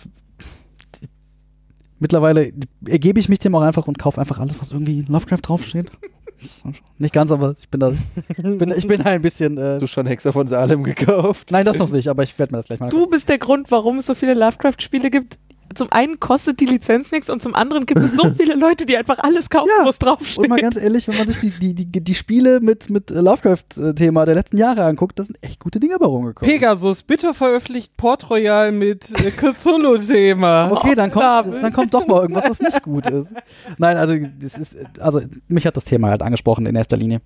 [1.99, 2.53] mittlerweile
[2.88, 5.91] ergebe ich mich dem auch einfach und kaufe einfach alles, was irgendwie in Lovecraft draufsteht.
[6.97, 7.93] Nicht ganz, aber ich bin da,
[8.38, 9.57] bin, ich bin da ein bisschen.
[9.57, 11.49] Äh, Du schon Hexer von Salem gekauft?
[11.51, 13.71] Nein, das noch nicht, aber ich werde mir das gleich mal Du bist der Grund,
[13.71, 15.39] warum es so viele Lovecraft-Spiele gibt.
[15.74, 18.95] Zum einen kostet die Lizenz nichts und zum anderen gibt es so viele Leute, die
[18.97, 20.38] einfach alles kaufen, Ja, wo es draufsteht.
[20.38, 23.20] Und mal ganz ehrlich, wenn man sich die, die, die, die Spiele mit, mit äh,
[23.20, 26.51] Lovecraft-Thema der letzten Jahre anguckt, das sind echt gute Dinge bei rumgekommen.
[26.51, 30.72] Pegasus, bitte veröffentlicht Port Royal mit äh, Cthulhu-Thema.
[30.76, 33.34] Okay, dann kommt, dann kommt doch mal irgendwas, was nicht gut ist.
[33.78, 37.22] Nein, also, das ist, also mich hat das Thema halt angesprochen in erster Linie.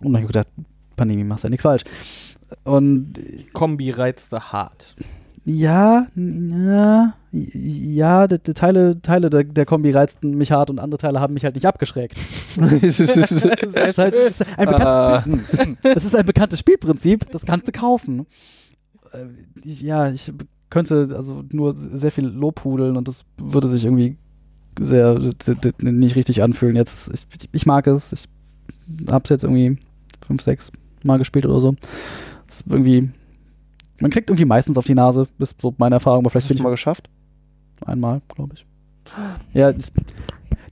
[0.00, 0.48] Und dann habe ich gedacht,
[0.96, 1.84] Pandemie machst ja nichts falsch.
[2.64, 3.14] Und
[3.52, 4.96] Kombi reizte hart.
[5.44, 10.98] Ja, ja, ja, die, die Teile, Teile der, der Kombi reizten mich hart und andere
[10.98, 12.16] Teile haben mich halt nicht abgeschreckt.
[12.56, 17.72] Das ist halt, das ist ein, bekannt, das ist ein bekanntes Spielprinzip, das kannst du
[17.72, 18.26] kaufen.
[19.12, 19.26] Äh,
[19.62, 20.32] Ja, ich
[20.68, 24.16] könnte also nur sehr viel Lobhudeln und das würde sich irgendwie
[24.78, 25.18] sehr
[25.78, 26.76] nicht richtig anfühlen.
[26.76, 28.12] Jetzt, ich, ich mag es.
[28.12, 28.28] Ich
[29.10, 29.76] habe es jetzt irgendwie
[30.24, 30.72] fünf, sechs
[31.02, 31.74] Mal gespielt oder so.
[32.48, 33.10] Es ist irgendwie,
[34.00, 36.62] man kriegt irgendwie meistens auf die Nase, ist so meine Erfahrung, aber vielleicht Hast du
[36.62, 37.08] mal geschafft?
[37.86, 38.66] einmal, glaube ich.
[39.54, 39.72] Ja,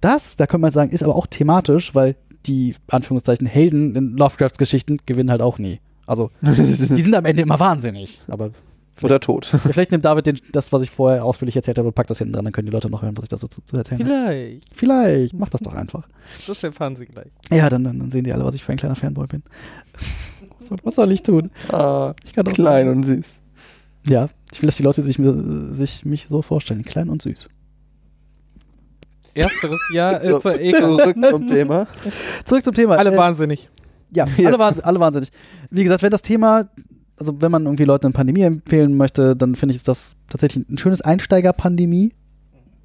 [0.01, 2.17] das, da könnte man sagen, ist aber auch thematisch, weil
[2.47, 5.81] die, Anführungszeichen, Helden in Lovecrafts Geschichten gewinnen halt auch nie.
[6.07, 8.23] Also, die sind am Ende immer wahnsinnig.
[8.29, 8.53] Aber
[9.03, 9.51] Oder tot?
[9.53, 12.19] ja, vielleicht nimmt David den, das, was ich vorher ausführlich erzählt habe, und packt das
[12.19, 14.01] hinten dran, dann können die Leute noch hören, was ich da so zu, zu erzählen
[14.01, 14.11] habe.
[14.11, 14.65] Vielleicht.
[14.73, 16.07] Vielleicht, mach das doch einfach.
[16.47, 17.31] Das erfahren sie gleich.
[17.51, 19.43] Ja, dann, dann, dann sehen die alle, was ich für ein kleiner Fanboy bin.
[20.71, 21.51] Was soll, was soll ich tun?
[21.71, 23.41] Ah, Ich kann klein und süß.
[24.09, 27.49] Ja, ich will, dass die Leute sich, mir- sich mich so vorstellen, klein und süß.
[29.35, 30.81] Ersteres Jahr äh, So, zur EK.
[30.81, 31.87] Zurück zum Thema.
[32.45, 32.97] Zurück zum Thema.
[32.97, 33.69] Alle Äh, wahnsinnig.
[34.15, 34.49] Ja, Ja.
[34.49, 35.31] Alle, wahns alle wahnsinnig.
[35.71, 36.69] Wie gesagt, wenn das Thema,
[37.17, 40.69] also wenn man irgendwie Leuten eine Pandemie empfehlen möchte, dann finde ich, ist das tatsächlich
[40.69, 42.15] ein schönes Einsteiger-Pandemie.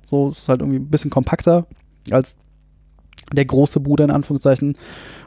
[0.06, 1.66] So es ist halt irgendwie ein bisschen kompakter
[2.12, 2.38] als
[3.36, 4.76] der große Bruder in Anführungszeichen.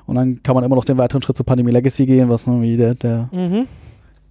[0.07, 2.77] Und dann kann man immer noch den weiteren Schritt zu Pandemie Legacy gehen, was irgendwie
[2.77, 3.67] der, der, Mhm.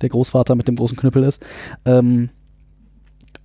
[0.01, 1.43] der Großvater mit dem großen Knüppel ist.
[1.85, 2.29] Ähm,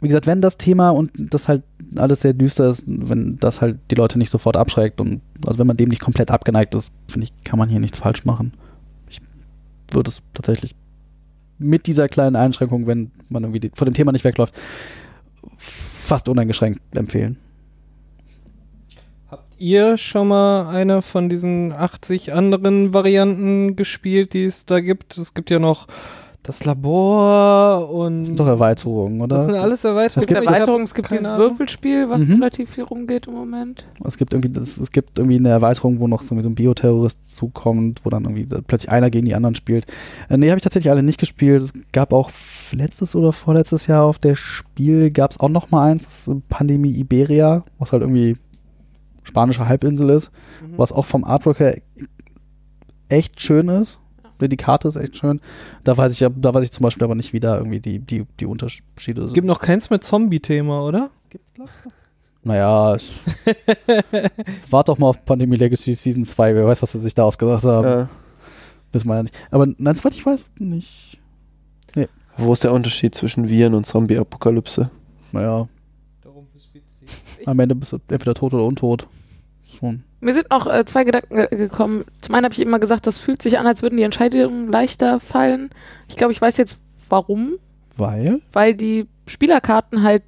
[0.01, 1.63] wie gesagt, wenn das Thema und das halt
[1.97, 5.67] alles sehr düster ist, wenn das halt die Leute nicht sofort abschreckt und also wenn
[5.67, 8.55] man dem nicht komplett abgeneigt ist, finde ich, kann man hier nichts falsch machen.
[9.09, 9.21] Ich
[9.93, 10.75] würde es tatsächlich
[11.59, 14.55] mit dieser kleinen Einschränkung, wenn man irgendwie die, von dem Thema nicht wegläuft,
[15.59, 17.37] fast uneingeschränkt empfehlen.
[19.31, 25.17] Habt ihr schon mal eine von diesen 80 anderen Varianten gespielt, die es da gibt?
[25.17, 25.87] Es gibt ja noch
[26.43, 28.21] das Labor und.
[28.21, 29.37] Das sind doch Erweiterungen, oder?
[29.37, 30.23] das sind alles Erweiterungen.
[30.23, 31.39] Es gibt Ich hab Erweiterung, es gibt dieses Ahnung.
[31.39, 32.33] Würfelspiel, was Mhm.
[32.33, 33.85] relativ viel rumgeht im Moment.
[34.05, 38.01] Es gibt irgendwie, das, es gibt irgendwie eine Erweiterung, wo noch so, ein Bioterrorist zukommt,
[38.05, 39.87] wo dann irgendwie plötzlich einer gegen die anderen spielt.
[40.29, 41.63] Äh, nee, habe ich tatsächlich alle nicht gespielt.
[41.63, 42.31] Es gab auch
[42.73, 46.49] letztes oder vorletztes Jahr auf der Spiel gab es auch noch mal eins, das ist
[46.49, 48.37] Pandemie Iberia, was halt irgendwie
[49.31, 50.31] spanische Halbinsel ist,
[50.63, 50.77] Mhm.
[50.79, 51.81] was auch vom Artwork her
[53.09, 53.99] echt schön ist.
[54.41, 55.39] Die Karte ist echt schön.
[55.85, 57.99] Da weiß ich, ja- da weiß ich zum Beispiel aber nicht, wie da irgendwie die,
[57.99, 59.35] die, die Unterschiede Es sind.
[59.35, 61.11] gibt noch keins mit Zombie-Thema, oder?
[62.43, 63.21] Naja, ich
[64.71, 66.55] warte doch mal auf Pandemie Legacy Season 2.
[66.55, 67.87] Wer weiß, was sie sich da ausgedacht haben.
[67.87, 68.07] Äh,
[68.93, 69.39] Wissen wir ja nicht.
[69.51, 71.19] Aber nein, soweit ich weiß, nicht.
[72.39, 74.91] wo ist der Unterschied zwischen Viren und Zombie-Apokalypse?
[75.33, 75.69] Naja,
[77.45, 79.07] am Ende bist du entweder tot oder untot.
[79.79, 80.05] Schon.
[80.21, 82.05] Mir sind noch äh, zwei Gedanken äh, gekommen.
[82.21, 85.21] Zum einen habe ich immer gesagt, das fühlt sich an, als würden die Entscheidungen leichter
[85.21, 85.71] fallen.
[86.09, 87.55] Ich glaube, ich weiß jetzt warum.
[87.97, 88.41] Weil?
[88.53, 90.23] Weil die Spielerkarten halt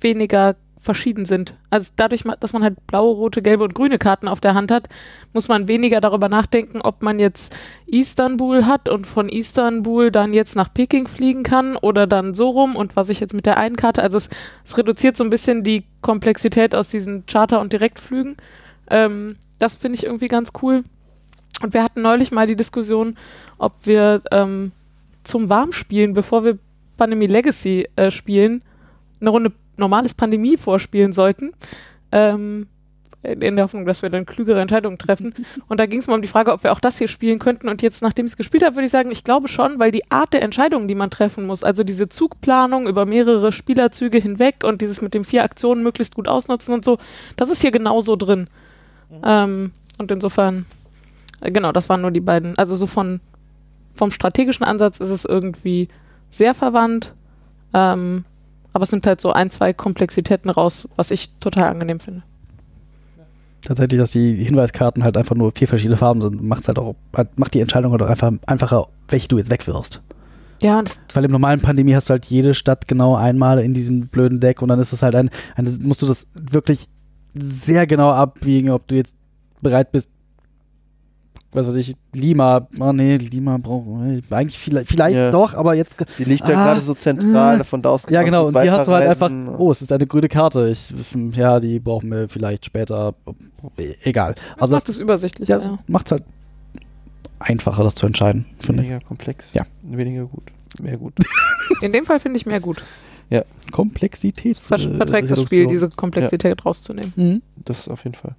[0.00, 1.54] weniger verschieden sind.
[1.70, 4.88] Also dadurch, dass man halt blaue, rote, gelbe und grüne Karten auf der Hand hat,
[5.32, 7.56] muss man weniger darüber nachdenken, ob man jetzt
[7.86, 12.74] Istanbul hat und von Istanbul dann jetzt nach Peking fliegen kann oder dann so rum
[12.74, 14.28] und was ich jetzt mit der einen Karte, also es,
[14.64, 18.36] es reduziert so ein bisschen die Komplexität aus diesen Charter- und Direktflügen.
[18.88, 20.84] Ähm, das finde ich irgendwie ganz cool.
[21.62, 23.16] Und wir hatten neulich mal die Diskussion,
[23.58, 24.72] ob wir ähm,
[25.22, 26.58] zum Warmspielen, bevor wir
[26.96, 28.62] Pandemie Legacy äh, spielen,
[29.20, 31.52] eine Runde normales Pandemie vorspielen sollten.
[32.10, 32.66] Ähm,
[33.22, 35.34] in in der Hoffnung, dass wir dann klügere Entscheidungen treffen.
[35.68, 37.68] Und da ging es mal um die Frage, ob wir auch das hier spielen könnten.
[37.68, 40.10] Und jetzt, nachdem ich es gespielt habe, würde ich sagen, ich glaube schon, weil die
[40.10, 44.80] Art der Entscheidungen, die man treffen muss, also diese Zugplanung über mehrere Spielerzüge hinweg und
[44.80, 46.98] dieses mit den vier Aktionen möglichst gut ausnutzen und so,
[47.36, 48.48] das ist hier genauso drin.
[49.24, 50.66] Ähm, und insofern,
[51.40, 52.56] äh, genau, das waren nur die beiden.
[52.58, 53.20] Also so von
[53.94, 55.88] vom strategischen Ansatz ist es irgendwie
[56.30, 57.14] sehr verwandt.
[57.74, 58.24] Ähm,
[58.72, 62.22] aber es nimmt halt so ein, zwei Komplexitäten raus, was ich total angenehm finde.
[63.60, 66.96] Tatsächlich, dass die Hinweiskarten halt einfach nur vier verschiedene Farben sind, macht halt auch,
[67.36, 70.02] macht die Entscheidung halt auch einfach einfacher, welche du jetzt wegwirfst.
[70.62, 70.82] Ja,
[71.12, 74.62] Weil im normalen Pandemie hast du halt jede Stadt genau einmal in diesem blöden Deck
[74.62, 76.88] und dann ist es halt ein, ein musst du das wirklich
[77.34, 79.14] sehr genau abwiegen, ob du jetzt
[79.60, 80.08] bereit bist,
[81.54, 83.86] was weiß ich, Lima, oh nee, Lima braucht
[84.30, 85.30] eigentlich vielleicht, vielleicht Ja.
[85.30, 88.46] doch, aber jetzt Die liegt ja Ah, gerade so zentral, von da aus ja genau,
[88.48, 90.68] und hier hast du halt einfach, oh, es ist eine grüne Karte.
[90.70, 90.94] Ich,
[91.32, 93.14] ja, die brauchen wir vielleicht später.
[94.02, 94.34] Egal.
[94.54, 95.48] Das Also macht es übersichtlich.
[95.50, 96.24] ja, Ja, es macht halt
[97.38, 98.88] einfacher, das zu entscheiden, finde ich.
[98.88, 99.66] weniger komplex, Ja.
[99.82, 100.44] weniger gut,
[100.80, 101.12] mehr gut.
[101.82, 102.82] In dem Fall finde ich mehr gut.
[103.70, 107.12] Komplexitäts Ver verträgt das Spiel, diese Komplexität rauszunehmen.
[107.16, 107.42] Mhm.
[107.64, 108.34] Das auf jeden Fall.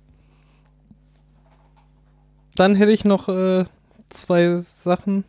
[2.56, 3.66] Dann hätte ich noch äh,
[4.10, 5.24] zwei Sachen.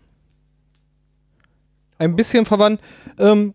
[1.98, 2.80] Ein bisschen verwandt.
[3.18, 3.54] Ähm,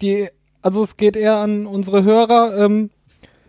[0.00, 0.28] die,
[0.62, 2.56] also es geht eher an unsere Hörer.
[2.56, 2.90] Ähm,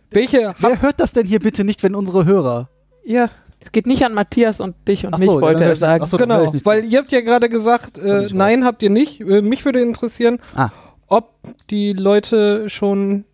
[0.10, 2.70] welche Wer hört das denn hier bitte nicht, wenn unsere Hörer?
[3.04, 3.30] ihr?
[3.64, 5.80] Es geht nicht an Matthias und dich und Ach mich, so, ja, wollte er ich-
[5.80, 6.04] sagen.
[6.04, 9.22] ach so, genau, weil ihr habt ja gerade gesagt, äh, nein, habt ihr nicht.
[9.22, 10.70] Äh, mich würde interessieren, Ah.
[11.12, 11.34] Ob
[11.70, 13.26] die Leute schon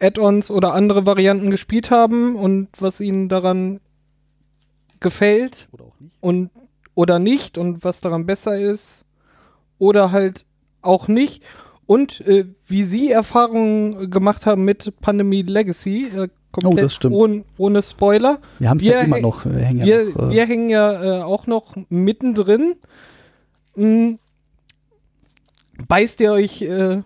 [0.00, 3.80] Add-ons oder andere Varianten gespielt haben und was ihnen daran
[5.00, 6.14] gefällt Oder auch nicht.
[6.20, 6.50] und
[6.94, 9.04] oder nicht und was daran besser ist
[9.78, 10.46] oder halt
[10.80, 11.42] auch nicht
[11.86, 17.14] und äh, wie sie Erfahrungen gemacht haben mit Pandemie Legacy äh, komplett Oh, das stimmt.
[17.14, 18.38] Ohne, ohne Spoiler.
[18.58, 19.44] Wir haben es ja immer noch.
[19.44, 20.30] Wir hängen Wir, ja noch.
[20.30, 22.76] Äh, wir hängen ja äh, auch noch mittendrin.
[23.74, 24.18] Hm.
[25.88, 27.02] Beißt ihr euch äh,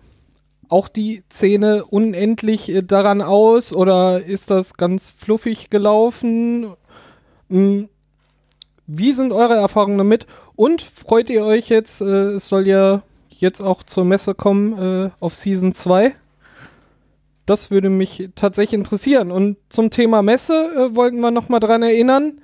[0.69, 6.73] auch die Zähne unendlich äh, daran aus oder ist das ganz fluffig gelaufen?
[7.49, 7.89] Hm.
[8.87, 10.27] Wie sind eure Erfahrungen damit?
[10.55, 15.09] Und freut ihr euch jetzt, äh, es soll ja jetzt auch zur Messe kommen äh,
[15.19, 16.13] auf Season 2?
[17.45, 19.31] Das würde mich tatsächlich interessieren.
[19.31, 22.41] Und zum Thema Messe äh, wollten wir nochmal dran erinnern.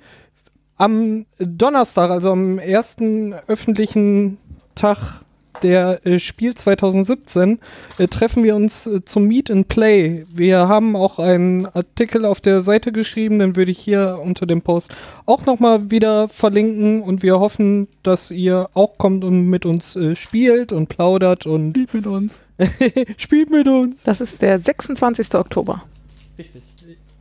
[0.76, 4.38] Am Donnerstag, also am ersten öffentlichen
[4.74, 5.21] Tag
[5.62, 7.58] der äh, Spiel 2017,
[7.98, 10.24] äh, treffen wir uns äh, zum Meet and Play.
[10.32, 14.62] Wir haben auch einen Artikel auf der Seite geschrieben, den würde ich hier unter dem
[14.62, 14.94] Post
[15.26, 20.16] auch nochmal wieder verlinken und wir hoffen, dass ihr auch kommt und mit uns äh,
[20.16, 22.42] spielt und plaudert und Spielt mit uns.
[23.16, 24.02] spielt mit uns.
[24.04, 25.34] Das ist der 26.
[25.34, 25.82] Oktober.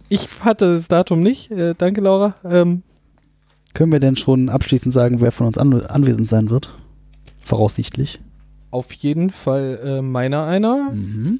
[0.09, 1.51] Ich hatte das Datum nicht.
[1.51, 2.35] Äh, danke, Laura.
[2.43, 2.83] Ähm,
[3.73, 6.75] Können wir denn schon abschließend sagen, wer von uns an anwesend sein wird?
[7.41, 8.19] Voraussichtlich.
[8.71, 10.91] Auf jeden Fall äh, meiner einer.
[10.93, 11.39] Mhm.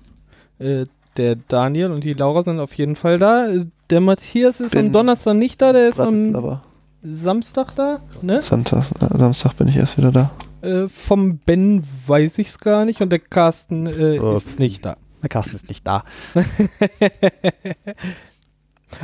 [0.59, 0.85] Äh,
[1.17, 3.47] der Daniel und die Laura sind auf jeden Fall da.
[3.49, 6.61] Äh, Der Matthias ist am Bin Donnerstag nicht da, der ist am.
[7.03, 7.99] Samstag da.
[8.21, 8.41] Ne?
[8.41, 10.31] Sonntag, äh, Samstag bin ich erst wieder da.
[10.61, 14.85] Äh, vom Ben weiß ich es gar nicht und der Carsten äh, Äh, ist nicht
[14.85, 14.97] da.
[15.23, 16.03] Der Carsten ist nicht da.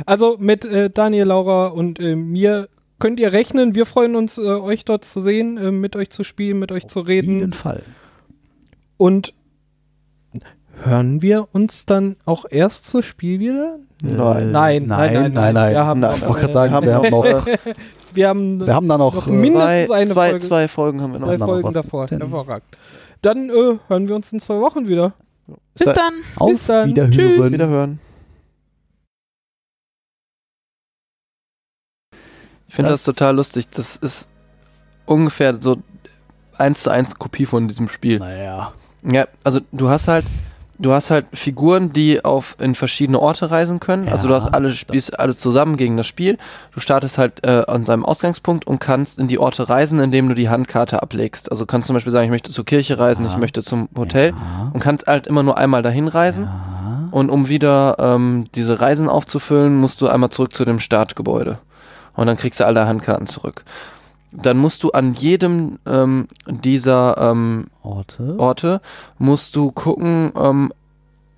[0.06, 2.68] Also mit äh, Daniel, Laura und äh, mir
[2.98, 3.74] könnt ihr rechnen.
[3.74, 6.88] Wir freuen uns, äh, euch dort zu sehen, äh, mit euch zu spielen, mit euch
[6.88, 7.52] zu Auf jeden reden.
[7.52, 7.82] Fall.
[8.98, 9.32] Und
[10.82, 13.78] hören wir uns dann auch erst zu Spiel wieder?
[14.02, 14.52] Nein.
[14.52, 15.54] Nein, nein, nein, nein.
[15.54, 15.72] nein.
[15.72, 17.24] Wir haben Nein, noch, Ich wollte äh, gerade sagen, wir haben noch,
[18.14, 20.46] wir haben wir haben da noch, noch äh, mindestens Zwei, eine zwei, Folge.
[20.46, 21.26] zwei Folgen haben wir noch.
[21.28, 21.74] zwei noch Folgen was.
[21.74, 22.06] davor.
[22.08, 22.76] Hervorragend.
[23.22, 25.14] Dann äh, hören wir uns in zwei Wochen wieder.
[25.74, 26.14] Bis Da- dann.
[26.36, 26.90] auf bis dann.
[26.90, 27.52] Wiederhören.
[27.52, 27.98] Wiederhören.
[32.68, 33.68] Ich finde das Das- total lustig.
[33.70, 34.28] Das ist
[35.06, 35.78] ungefähr so
[36.56, 38.18] eins zu eins Kopie von diesem Spiel.
[38.18, 38.72] Naja.
[39.02, 40.24] Ja, also du hast halt,
[40.78, 44.08] du hast halt Figuren, die auf in verschiedene Orte reisen können.
[44.08, 46.38] also du Ja, hast alle spielst alle zusammen gegen das Spiel.
[46.74, 50.34] Du startest halt äh, an deinem Ausgangspunkt und kannst in die Orte reisen, indem du
[50.34, 51.50] die Handkarte ablegst.
[51.50, 53.30] Also kannst zum Beispiel sagen, ich möchte zur Kirche reisen, Ja.
[53.32, 54.70] ich möchte zum Hotel Ja.
[54.72, 56.44] und kannst halt immer nur einmal dahin reisen.
[56.44, 57.08] Ja.
[57.10, 61.58] Und um wieder ähm, diese Reisen aufzufüllen, musst du einmal zurück zu dem Startgebäude.
[62.14, 63.64] Und dann kriegst du alle Handkarten zurück.
[64.32, 68.34] Dann musst du an jedem ähm, dieser ähm, Orte.
[68.38, 68.80] Orte
[69.18, 70.72] musst du gucken, ähm,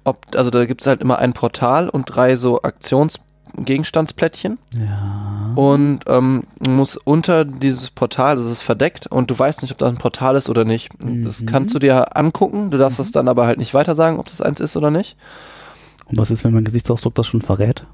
[0.05, 4.59] ob, also da gibt es halt immer ein Portal und drei so Aktionsgegenstandsplättchen.
[4.77, 5.53] Ja.
[5.55, 9.79] Und ähm, du musst unter dieses Portal, das ist verdeckt und du weißt nicht, ob
[9.79, 10.91] das ein Portal ist oder nicht.
[11.25, 11.47] Das Mhm.
[11.47, 14.41] kannst du dir angucken, du darfst das dann aber halt nicht weiter sagen, ob das
[14.41, 15.17] eins ist oder nicht.
[16.07, 17.85] Und was ist, wenn mein Gesichtsausdruck das schon verrät?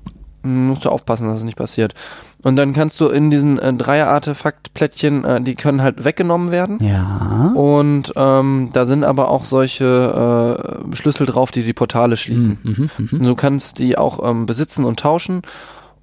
[0.46, 1.94] Musst du aufpassen, dass es nicht passiert.
[2.42, 6.78] Und dann kannst du in diesen äh, Dreier-Artefakt-Plättchen, äh, die können halt weggenommen werden.
[6.80, 7.52] Ja.
[7.54, 12.58] Und ähm, da sind aber auch solche äh, Schlüssel drauf, die die Portale schließen.
[12.64, 13.22] Mhm, mhm, mhm.
[13.24, 15.42] Du kannst die auch ähm, besitzen und tauschen.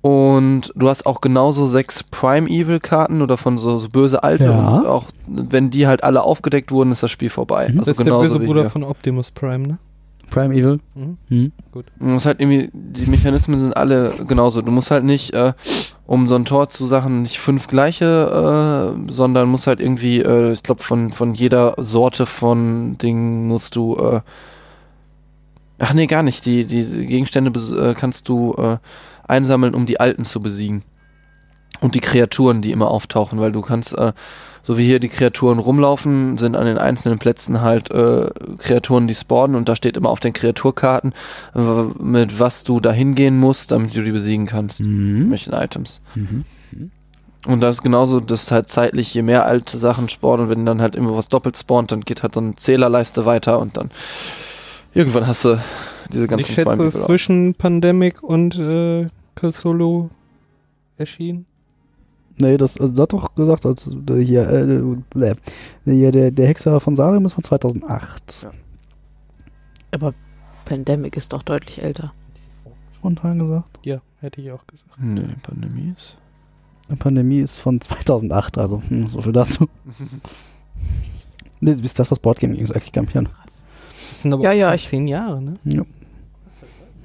[0.01, 4.45] Und du hast auch genauso sechs Prime Evil Karten oder von so, so böse Alte.
[4.45, 4.79] Ja.
[4.79, 7.69] Und auch wenn die halt alle aufgedeckt wurden, ist das Spiel vorbei.
[7.71, 7.79] Mhm.
[7.79, 8.69] Also das ist der böse Bruder hier.
[8.69, 9.77] von Optimus Prime, ne?
[10.29, 10.79] Prime Evil.
[10.95, 11.17] Mhm.
[11.29, 11.51] Mhm.
[11.73, 14.61] Du musst halt irgendwie, die Mechanismen sind alle genauso.
[14.61, 15.53] Du musst halt nicht, äh,
[16.05, 20.51] um so ein Tor zu Sachen, nicht fünf gleiche, äh, sondern musst halt irgendwie, äh,
[20.51, 24.21] ich glaube, von, von jeder Sorte von Dingen musst du, äh,
[25.79, 26.45] ach nee, gar nicht.
[26.45, 28.77] Die, diese Gegenstände bes- äh, kannst du äh,
[29.27, 30.83] einsammeln, um die alten zu besiegen.
[31.79, 34.13] Und die Kreaturen, die immer auftauchen, weil du kannst, äh,
[34.63, 39.15] so wie hier die Kreaturen rumlaufen, sind an den einzelnen Plätzen halt äh, Kreaturen, die
[39.15, 41.13] spawnen und da steht immer auf den Kreaturkarten,
[41.99, 44.79] mit was du da hingehen musst, damit du die besiegen kannst.
[44.79, 45.29] Mhm.
[45.29, 46.01] Welchen Items.
[46.15, 46.45] Mhm.
[47.45, 50.81] Und das ist genauso, dass halt zeitlich, je mehr alte Sachen spawnen und wenn dann
[50.81, 53.91] halt immer was doppelt spawnt, dann geht halt so eine Zählerleiste weiter und dann
[54.93, 55.59] irgendwann hast du
[56.09, 60.09] diese ganzen ich schätze, zwischen Pandemic und äh, Cthulhu
[60.97, 61.45] erschienen.
[62.37, 65.35] Nee, das, also, das hat doch gesagt, als der hier, äh,
[65.85, 68.47] hier der, der Hexer von Salem ist von 2008.
[69.91, 70.13] Aber
[70.65, 72.13] Pandemic ist doch deutlich älter.
[72.95, 73.79] Spontan gesagt.
[73.83, 74.89] Ja, hätte ich auch gesagt.
[74.97, 76.17] Nee, Pandemie ist.
[76.89, 79.67] Die Pandemie ist von 2008, also hm, so viel dazu.
[81.59, 83.29] Nee, ist das, was Boardgaming ist, eigentlich kampieren.
[84.09, 85.55] Das sind aber Ja, ja, zehn Jahre, ne?
[85.63, 85.83] Ja.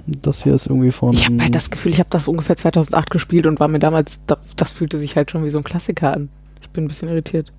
[0.05, 1.13] Das hier ist irgendwie von.
[1.13, 4.19] Ich habe halt das Gefühl, ich habe das ungefähr 2008 gespielt und war mir damals,
[4.27, 6.29] das, das fühlte sich halt schon wie so ein Klassiker an.
[6.61, 7.51] Ich bin ein bisschen irritiert.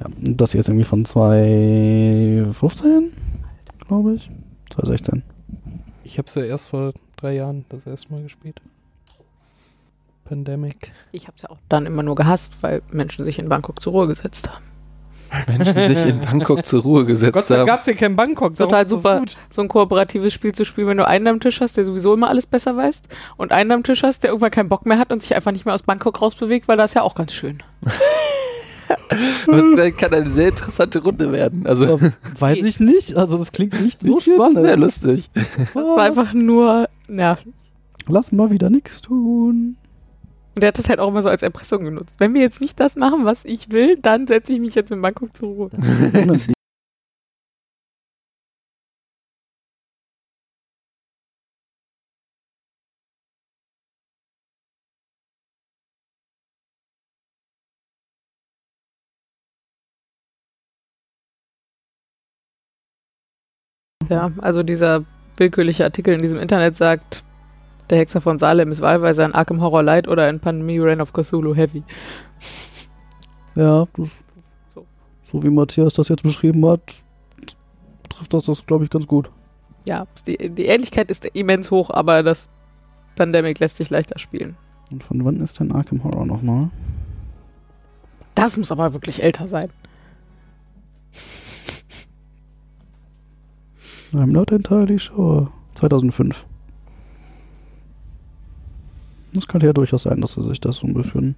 [0.00, 3.12] Ja, das hier ist irgendwie von 2015,
[3.86, 4.30] glaube ich.
[4.70, 5.22] 2016.
[6.04, 8.60] Ich habe es ja erst vor drei Jahren das erste Mal gespielt.
[10.24, 10.92] Pandemic.
[11.12, 13.92] Ich habe es ja auch dann immer nur gehasst, weil Menschen sich in Bangkok zur
[13.92, 14.64] Ruhe gesetzt haben.
[15.46, 17.76] Menschen sich in Bangkok zur Ruhe gesetzt Gott sei Dank haben.
[17.76, 18.56] gab es hier kein Bangkok.
[18.56, 19.18] Total super.
[19.20, 19.36] gut.
[19.50, 22.28] So ein kooperatives Spiel zu spielen, wenn du einen am Tisch hast, der sowieso immer
[22.28, 23.02] alles besser weiß,
[23.36, 25.64] und einen am Tisch hast, der irgendwann keinen Bock mehr hat und sich einfach nicht
[25.64, 27.62] mehr aus Bangkok rausbewegt, weil das ist ja auch ganz schön.
[29.46, 31.66] Das kann eine sehr interessante Runde werden.
[31.66, 32.00] Also,
[32.38, 33.16] weiß ich nicht.
[33.16, 34.80] Also, das klingt nicht so ich finde das sehr spannend.
[34.80, 35.30] lustig.
[35.56, 37.52] Das war einfach nur nervig.
[38.08, 39.76] Lass mal wieder nichts tun.
[40.54, 42.14] Und der hat das halt auch immer so als Erpressung genutzt.
[42.18, 45.02] Wenn wir jetzt nicht das machen, was ich will, dann setze ich mich jetzt in
[45.02, 45.70] Bangkok zur Ruhe.
[64.10, 65.04] Ja, also dieser
[65.38, 67.24] willkürliche Artikel in diesem Internet sagt,
[67.90, 71.12] der Hexer von Salem ist wahlweise ein Arkham Horror Light oder ein Pandemie Reign of
[71.12, 71.82] Cthulhu Heavy.
[73.56, 74.08] Ja, das,
[74.74, 74.84] So.
[75.22, 76.80] so wie Matthias das jetzt beschrieben hat,
[78.08, 79.30] trifft das das, glaube ich, ganz gut.
[79.86, 82.48] Ja, die, die Ähnlichkeit ist immens hoch, aber das
[83.14, 84.56] Pandemic lässt sich leichter spielen.
[84.90, 86.68] Und von wann ist denn Arkham Horror nochmal?
[88.34, 89.68] Das muss aber wirklich älter sein.
[94.12, 95.50] I'm not entirely sure.
[95.74, 96.44] 2005.
[99.34, 101.34] Das könnte ja durchaus sein, dass sie sich das so ein bisschen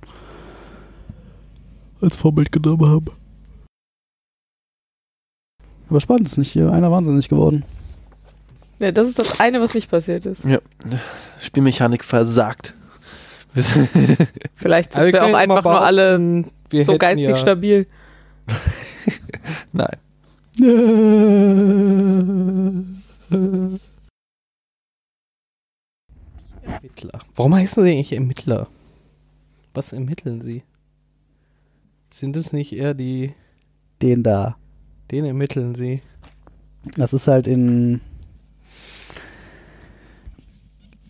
[2.01, 3.07] als Vorbild genommen haben.
[5.89, 7.65] Aber spannend, ist nicht hier einer wahnsinnig geworden.
[8.79, 10.45] Ja, das ist das eine, was nicht passiert ist.
[10.45, 10.59] Ja,
[11.41, 12.75] Spielmechanik versagt.
[14.55, 16.45] Vielleicht sind wir auch einfach nur alle
[16.85, 17.87] so geistig ja, stabil.
[19.73, 19.97] Nein.
[26.87, 27.21] Ermittler.
[27.35, 28.69] Warum heißen sie eigentlich Ermittler?
[29.75, 30.63] Was ermitteln sie?
[32.11, 33.33] Sind es nicht eher die,
[34.01, 34.57] Den da.
[35.11, 36.01] den ermitteln sie?
[36.97, 38.01] Das ist halt in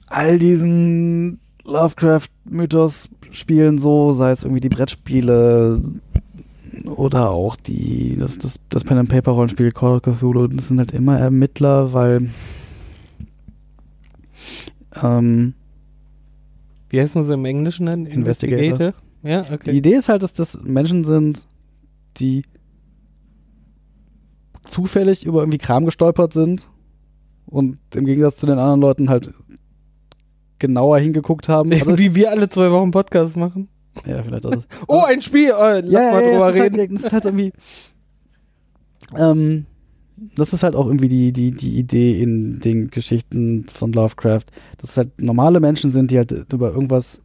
[0.07, 5.83] all diesen Lovecraft-Mythos-Spielen so, sei es irgendwie die Brettspiele
[6.85, 11.93] oder auch die, das, das, das Pen-and-Paper-Rollenspiel Call of Cthulhu, das sind halt immer Ermittler,
[11.93, 12.31] weil
[15.03, 15.53] ähm,
[16.89, 18.07] Wie heißen sie im Englischen denn?
[18.07, 18.95] Investigator.
[19.23, 19.71] Ja, die okay.
[19.73, 21.47] Idee ist halt, dass das Menschen sind,
[22.19, 22.43] die
[24.63, 26.69] zufällig über irgendwie Kram gestolpert sind
[27.47, 29.33] und im Gegensatz zu den anderen Leuten halt
[30.59, 31.71] genauer hingeguckt haben.
[31.73, 33.69] Also, Wie wir alle zwei Wochen Podcast machen.
[34.07, 34.69] ja, vielleicht das ist.
[34.87, 35.51] Oh, ein Spiel!
[35.51, 36.79] Äh, lass ja, mal ja, drüber ja, ist reden.
[36.79, 37.53] halt, das ist halt irgendwie.
[39.17, 39.67] Ähm,
[40.17, 44.45] das ist halt auch irgendwie die, die, die Idee in den Geschichten von Lovecraft,
[44.79, 47.21] dass es halt normale Menschen sind, die halt über irgendwas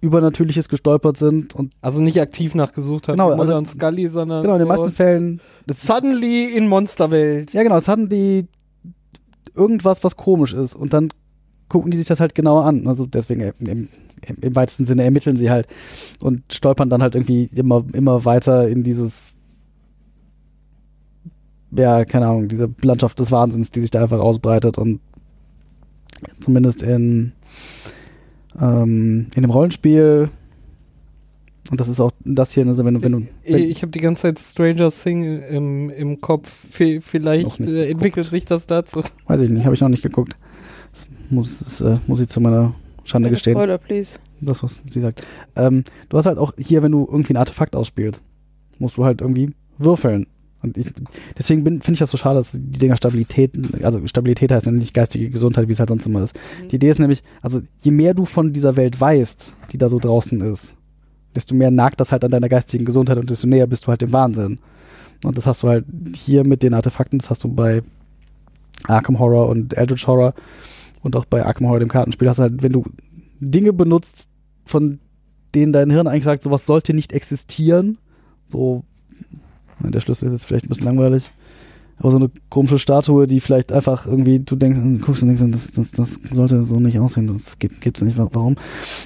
[0.00, 4.54] Übernatürliches gestolpert sind und Also nicht aktiv nachgesucht haben, Genau, also- und Scully, sondern genau
[4.54, 7.52] in den meisten Fällen das suddenly in Monsterwelt.
[7.52, 8.46] Ja, genau, die
[9.54, 11.12] irgendwas, was komisch ist und dann
[11.68, 12.86] gucken die sich das halt genauer an.
[12.86, 13.88] Also deswegen im, im,
[14.40, 15.66] im weitesten Sinne ermitteln sie halt
[16.20, 19.34] und stolpern dann halt irgendwie immer, immer weiter in dieses,
[21.70, 25.00] ja, keine Ahnung, diese Landschaft des Wahnsinns, die sich da einfach ausbreitet und
[26.40, 27.32] zumindest in,
[28.60, 30.30] ähm, in dem Rollenspiel
[31.70, 34.00] und das ist auch das hier, also wenn du, wenn du, wenn, Ich habe die
[34.00, 36.48] ganze Zeit Stranger Thing im, im Kopf.
[36.48, 39.02] V vielleicht äh, entwickelt sich das dazu.
[39.26, 40.36] weiß ich nicht, habe ich noch nicht geguckt.
[40.92, 43.54] Das muss, das, äh, muss ich zu meiner Schande Keine gestehen.
[43.54, 44.18] Spoiler, please.
[44.40, 45.26] das, was sie sagt.
[45.56, 48.22] Ähm, du hast halt auch hier, wenn du irgendwie ein Artefakt ausspielst,
[48.78, 50.26] musst du halt irgendwie würfeln.
[50.60, 50.92] Und ich,
[51.36, 53.52] deswegen finde ich das so schade, dass die Dinger Stabilität,
[53.84, 56.34] also Stabilität heißt ja nicht geistige Gesundheit, wie es halt sonst immer ist.
[56.34, 56.68] Mhm.
[56.68, 59.98] Die Idee ist nämlich, also je mehr du von dieser Welt weißt, die da so
[59.98, 60.74] draußen ist,
[61.34, 64.00] desto mehr nagt das halt an deiner geistigen Gesundheit und desto näher bist du halt
[64.00, 64.58] dem Wahnsinn.
[65.24, 65.84] Und das hast du halt
[66.14, 67.82] hier mit den Artefakten, das hast du bei
[68.86, 70.34] Arkham Horror und Eldritch Horror
[71.02, 72.84] und auch bei Arkham Horror dem Kartenspiel, hast du halt, wenn du
[73.40, 74.28] Dinge benutzt,
[74.64, 74.98] von
[75.54, 77.98] denen dein Hirn eigentlich sagt, sowas sollte nicht existieren,
[78.46, 78.84] so,
[79.80, 81.30] der Schlüssel ist jetzt vielleicht ein bisschen langweilig,
[81.98, 85.72] aber so eine komische Statue, die vielleicht einfach irgendwie, du denkst, guckst und denkst, das,
[85.72, 88.56] das, das sollte so nicht aussehen, das gibt es nicht, wa- warum?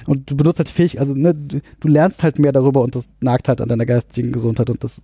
[0.05, 3.09] Und du benutzt halt Fähigkeit, also ne, du, du lernst halt mehr darüber und das
[3.19, 5.03] nagt halt an deiner geistigen Gesundheit und das,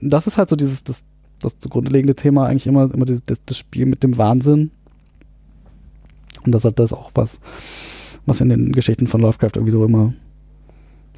[0.00, 1.04] das ist halt so dieses, das,
[1.40, 4.70] das zugrunde liegende Thema eigentlich immer, immer dieses, das, das Spiel mit dem Wahnsinn.
[6.44, 7.40] Und das hat das auch was,
[8.26, 10.14] was in den Geschichten von Lovecraft irgendwie so immer,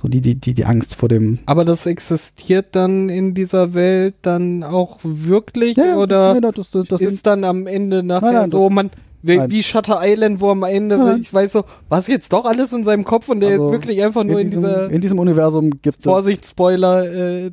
[0.01, 4.15] so die, die, die, die Angst vor dem, Aber das existiert dann in dieser Welt
[4.23, 8.51] dann auch wirklich oder nee, das, das, das ist dann am Ende nachher Nein, nein,
[8.51, 8.91] so, man
[9.23, 9.63] wie, nein.
[9.63, 11.21] Shutter Island, wo am Ende, nein.
[11.21, 14.03] ich weiß so, was jetzt doch alles in seinem Kopf und der Also, jetzt wirklich
[14.03, 17.51] einfach nur in, diesem, dieser in diesem Universum gibt es Vorsicht, Spoiler, äh,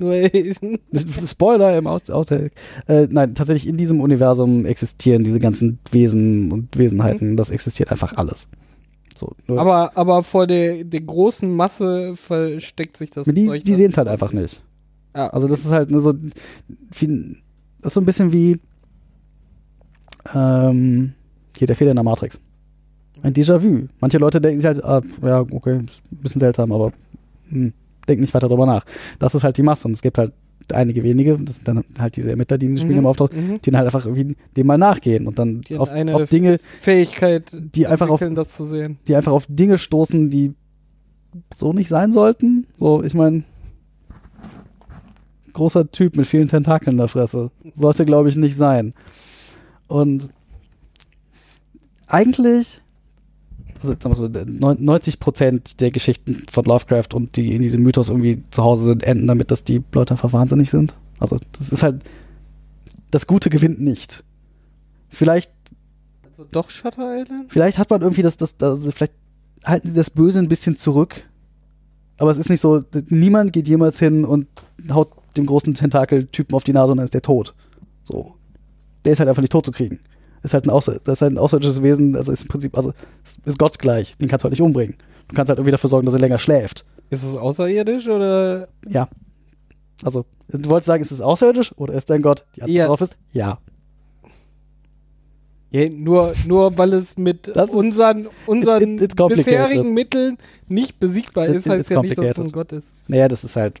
[1.26, 2.52] Spoiler im Out Outtake.
[2.88, 7.36] Äh, nein, tatsächlich in diesem Universum existieren diese ganzen Wesen und Wesenheiten.
[7.36, 8.48] Das existiert einfach alles.
[9.46, 13.90] So, aber, aber vor der, der großen Masse versteckt sich das die, Zeug die sehen
[13.90, 14.62] es halt einfach nicht.
[15.14, 16.14] Ja, Also das ist halt nur so
[16.90, 17.36] viel,
[17.80, 18.58] das ist so ein bisschen wie
[20.34, 21.12] ähm,
[21.56, 22.40] hier der Fehler in der Matrix.
[23.22, 23.88] Ein Déjà-vu.
[24.00, 26.92] Manche Leute denken sich halt, ah, ja, okay, ist ein bisschen seltsam, aber
[27.50, 27.72] hm,
[28.08, 28.84] denken nicht weiter drüber nach.
[29.18, 30.32] Das ist halt die Masse und es gibt halt
[30.72, 33.36] einige wenige, das sind dann halt diese Ermittler, die in den Spielen Mhm, immer auftauchen,
[33.54, 33.62] mhm.
[33.62, 37.86] die dann halt einfach irgendwie dem mal nachgehen und dann auf, auf Dinge, Fähigkeit, die
[37.86, 38.98] einfach auf- das zu sehen.
[39.08, 40.54] die einfach auf Dinge stoßen, die
[41.52, 42.66] so nicht sein sollten.
[42.78, 43.44] So, ich meine,
[45.54, 47.50] großer Typ mit vielen Tentakeln in der Fresse.
[47.72, 48.92] Sollte, glaube ich, nicht sein.
[49.88, 50.28] Und
[52.06, 52.81] eigentlich,
[53.82, 57.82] also sagen wir so, neun- 90 Prozent der Geschichten von Lovecraft und die in diesem
[57.82, 60.94] Mythos irgendwie zu Hause sind, enden damit, dass die Leute einfach wahnsinnig sind.
[61.18, 62.02] Also, das ist halt,
[63.10, 64.24] das Gute gewinnt nicht.
[65.08, 65.50] Vielleicht
[66.30, 67.52] Also doch Shutter Island?
[67.52, 69.12] Vielleicht hat man irgendwie das, das, also vielleicht
[69.64, 71.28] halten sie das Böse ein bisschen zurück.
[72.18, 74.46] Aber es ist nicht so, niemand geht jemals hin und
[74.90, 77.54] haut dem großen Tentakel-Typen auf die Nase und dann ist der tot.
[78.04, 78.34] So.
[79.04, 79.98] Der ist halt einfach nicht tot zu kriegen.
[80.42, 82.92] Ist halt ein, Außer, das ist halt ein außerirdisches Wesen, also ist im Prinzip, also
[83.44, 84.16] ist, Gott gleich.
[84.18, 84.96] Den kannst du halt nicht umbringen.
[85.28, 86.84] Du kannst halt irgendwie dafür sorgen, dass er länger schläft.
[87.10, 88.68] Ist es außerirdisch oder?
[88.88, 89.08] Ja.
[90.02, 92.44] Also, du wolltest sagen, ist es außerirdisch oder ist dein Gott?
[92.56, 92.84] Die Antwort Ja.
[92.84, 93.58] darauf ist ja.
[95.70, 99.68] Ja, nur, nur weil es mit Das unseren, unseren it- complicated.
[99.68, 100.36] bisherigen Mitteln
[100.68, 102.52] nicht besiegbar It- ist, it- heißt ja nicht, dass es ein.
[102.52, 102.90] Gott ist.
[103.08, 103.80] Naja, das ist halt,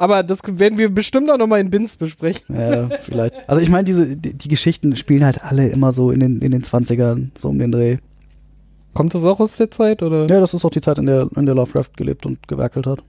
[0.00, 2.56] Aber das werden wir bestimmt auch nochmal in Bins besprechen.
[2.58, 3.34] Ja, vielleicht.
[3.46, 6.52] Also ich meine, diese, die, die Geschichten spielen halt alle immer so in den, in
[6.52, 7.98] den 20ern, so um den Dreh.
[8.94, 10.20] Kommt das auch aus der Zeit oder?
[10.20, 13.02] Ja, das ist auch die Zeit, in der, in der Lovecraft gelebt und gewerkelt hat.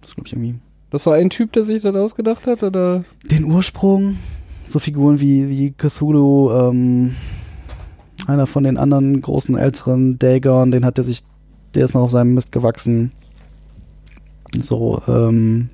[0.00, 0.56] Das glaube ich irgendwie.
[0.90, 3.04] Das war ein Typ, der sich das ausgedacht hat oder?
[3.30, 4.16] Den Ursprung,
[4.64, 7.14] so Figuren wie, wie Cthulhu, ähm,
[8.26, 11.22] einer von den anderen großen älteren Dagon, den hat der sich,
[11.76, 13.12] der ist noch auf seinem Mist gewachsen.
[14.60, 15.70] So, ähm,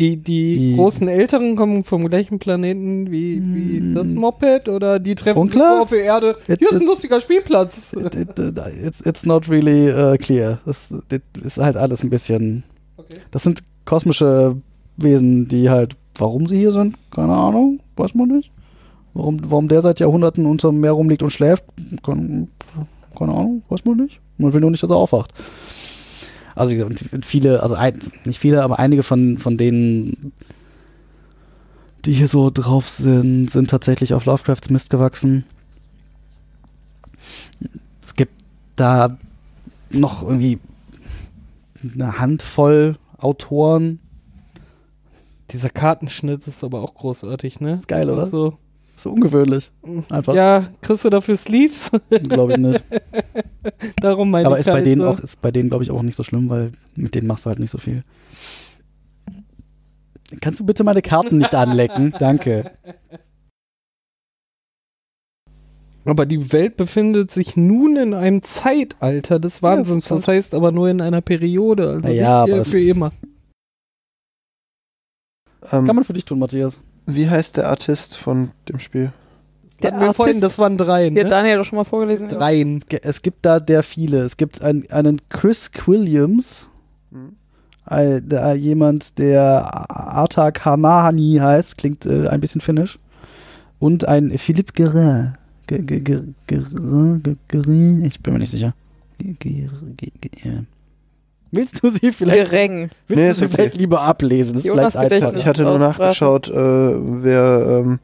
[0.00, 3.94] Die, die, Die- großen Älteren kommen vom gleichen Planeten wie, wie Mm.
[3.94, 5.74] das Moped oder die treffen sich Unklar.
[5.74, 6.36] nur auf der Erde.
[6.48, 7.92] It- Hier ist ein it- lustiger Spielplatz.
[7.92, 10.58] it, it, it, it's, it's not really uh, clear.
[10.64, 12.64] Das, das ist halt alles ein bisschen
[12.96, 13.16] Okay.
[13.30, 14.56] Das sind kosmische
[14.96, 18.50] Wesen, die halt, warum sie hier sind, keine Ahnung, weiß man nicht.
[19.14, 21.64] Warum, warum der seit Jahrhunderten unterm Meer rumliegt und schläft,
[22.02, 22.48] keine,
[23.18, 24.20] keine Ahnung, weiß man nicht.
[24.38, 25.32] Man will nur nicht, dass er aufwacht.
[26.54, 26.74] Also
[27.22, 30.32] viele, also ein, nicht viele, aber einige von, von denen,
[32.04, 35.44] die hier so drauf sind, sind tatsächlich auf Lovecrafts Mist gewachsen.
[38.02, 38.32] Es gibt
[38.76, 39.16] da
[39.90, 40.58] noch irgendwie
[41.82, 44.00] eine Handvoll Autoren.
[45.50, 47.74] Dieser Kartenschnitt ist aber auch großartig, ne?
[47.74, 48.26] Ist geil, Das oder?
[48.26, 48.58] So,
[49.02, 49.70] So ungewöhnlich.
[50.10, 50.34] Einfach.
[50.34, 51.90] ja, kriegst du dafür Sleeves?
[52.10, 52.84] Glaube ich nicht.
[54.00, 55.08] Darum meine Aber ich ist bei denen so.
[55.08, 57.48] auch, ist bei denen, glaube ich, auch nicht so schlimm, weil mit denen machst du
[57.50, 58.04] halt nicht so viel.
[60.40, 62.14] Kannst du bitte meine Karten nicht anlecken?
[62.18, 62.70] Danke.
[66.04, 70.04] Aber die Welt befindet sich nun in einem Zeitalter des Wahnsinns.
[70.06, 71.88] das ist das heißt aber nur in einer Periode.
[71.88, 73.12] Also Naja, nicht aber- für immer.
[75.70, 76.80] Ähm, Kann man für dich tun, Matthias.
[77.06, 79.12] Wie heißt der Artist von dem Spiel?
[79.82, 81.30] Der wir vorhin, das waren drei, Die hat ne?
[81.30, 82.28] Daniel doch schon mal vorgelesen.
[82.28, 82.80] Dreien.
[83.02, 84.20] Es gibt da der viele.
[84.20, 86.68] Es gibt ein, einen Chris Williams,
[87.10, 87.32] Mhm.
[87.90, 92.98] äh, der, jemand, der Artak Hamahani heißt, klingt äh, ein bisschen finnisch.
[93.80, 95.34] Und ein Philippe Guerin.
[95.66, 96.34] Ge- Guerin,
[97.48, 98.74] Guerin, ich bin mir nicht sicher.
[99.20, 100.62] Äh.
[101.52, 102.90] Willst du sie vielleicht, Gereng.
[103.08, 103.54] willst Nee, du sie okay.
[103.54, 104.54] vielleicht lieber ablesen?
[104.54, 105.36] Das Jonas einfacher.
[105.36, 108.00] Ich hatte nur nachgeschaut, äh, wer ähm,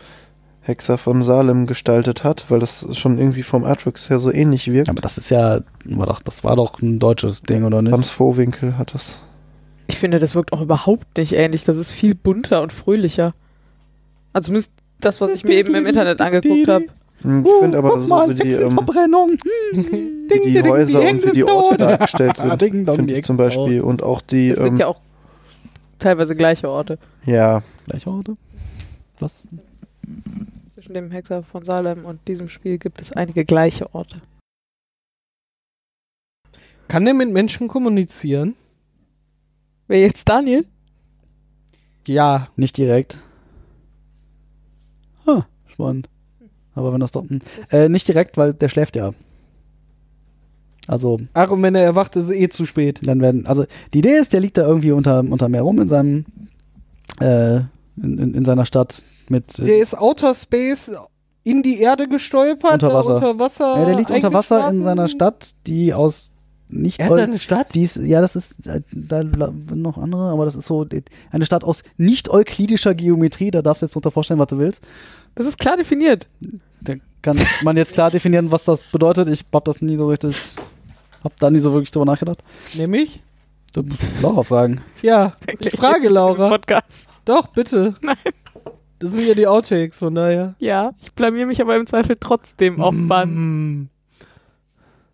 [0.60, 4.90] Hexer von Salem gestaltet hat, weil das schon irgendwie vom Artworks her so ähnlich wirkt.
[4.90, 7.92] Aber das ist ja, war doch, das war doch ein deutsches Ding, oder nicht?
[7.92, 9.18] Hans Vohwinkel hat das.
[9.86, 11.64] Ich finde, das wirkt auch überhaupt nicht ähnlich.
[11.64, 13.32] Das ist viel bunter und frühlicher.
[14.34, 14.70] Also zumindest
[15.00, 16.84] das, was ich mir eben im Internet angeguckt habe.
[17.22, 19.30] Hm, Ich finde aber so, wie die, ähm, Verbrennung.
[19.30, 23.36] wie die Häuser und wie die Orte dargestellt sind, Ding dong, finde die ich zum
[23.36, 23.80] Beispiel.
[23.80, 25.00] Und auch die, Das sind ähm, ja auch
[25.98, 26.98] teilweise gleiche Orte.
[27.24, 28.34] ja, Gleiche Orte?
[29.18, 29.42] Was?
[30.74, 34.20] Zwischen dem Hexer von Salem und diesem Spiel gibt es einige gleiche Orte.
[36.86, 38.54] Kann der mit Menschen kommunizieren?
[39.88, 40.64] Wer jetzt Daniel?
[42.06, 42.48] Ja.
[42.56, 43.18] Nicht direkt.
[45.26, 46.08] Ah, spannend.
[46.78, 47.28] Aber wenn das doch.
[47.28, 47.40] hm.
[47.70, 49.10] Äh, nicht direkt, weil der schläft ja.
[50.86, 53.00] Also, Ach, und wenn er erwacht, ist es eh zu spät.
[53.02, 53.46] dann werden.
[53.46, 56.24] Also, die Idee ist, der liegt da irgendwie unter, unter Meer rum in seinem.
[57.20, 57.56] Äh,
[58.00, 59.58] in, in, in seiner Stadt mit.
[59.58, 60.92] äh, Der ist Outer Space
[61.42, 62.74] in die Erde gestolpert.
[62.74, 63.14] Unter Wasser.
[63.16, 66.32] Unter Wasser ja, der liegt unter Wasser in seiner Stadt, die aus
[66.68, 67.74] nicht Er hat eine Stadt?
[67.74, 70.86] Ist, ja, das ist, äh, da noch andere, aber das ist so
[71.30, 74.84] eine Stadt aus nicht-euklidischer Geometrie, da darfst du jetzt drunter vorstellen, was du willst.
[75.34, 76.26] Das ist klar definiert.
[77.22, 79.28] Kann man jetzt klar definieren, was das bedeutet.
[79.28, 80.36] Ich hab das nie so richtig,
[81.24, 82.42] hab da nie so wirklich drüber nachgedacht.
[82.74, 83.22] Nämlich?
[83.74, 84.80] Du musst Laura fragen.
[85.02, 86.48] Ja, ich frage Laura.
[86.48, 87.06] Podcast.
[87.24, 87.94] Doch, bitte.
[88.00, 88.16] Nein.
[88.98, 90.54] Das sind ja die Outtakes, von daher.
[90.58, 93.32] Ja, ich blamier mich aber im Zweifel trotzdem auf Band.
[93.34, 93.88] Mm.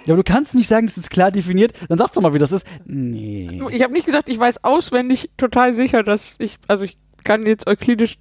[0.07, 1.73] Ja, aber du kannst nicht sagen, das ist klar definiert.
[1.89, 2.67] Dann sag doch mal, wie das ist.
[2.85, 3.61] Nee.
[3.71, 7.67] Ich habe nicht gesagt, ich weiß auswendig total sicher, dass ich, also ich kann jetzt
[7.67, 8.19] euklidisch,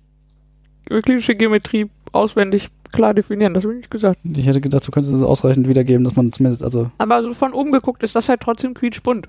[0.90, 4.20] euklidische Geometrie auswendig klar definieren, das habe ich nicht gesagt.
[4.24, 7.54] Ich hätte gedacht, du könntest es ausreichend wiedergeben, dass man zumindest, also, Aber so von
[7.54, 9.28] oben geguckt ist das halt trotzdem quietschbunt.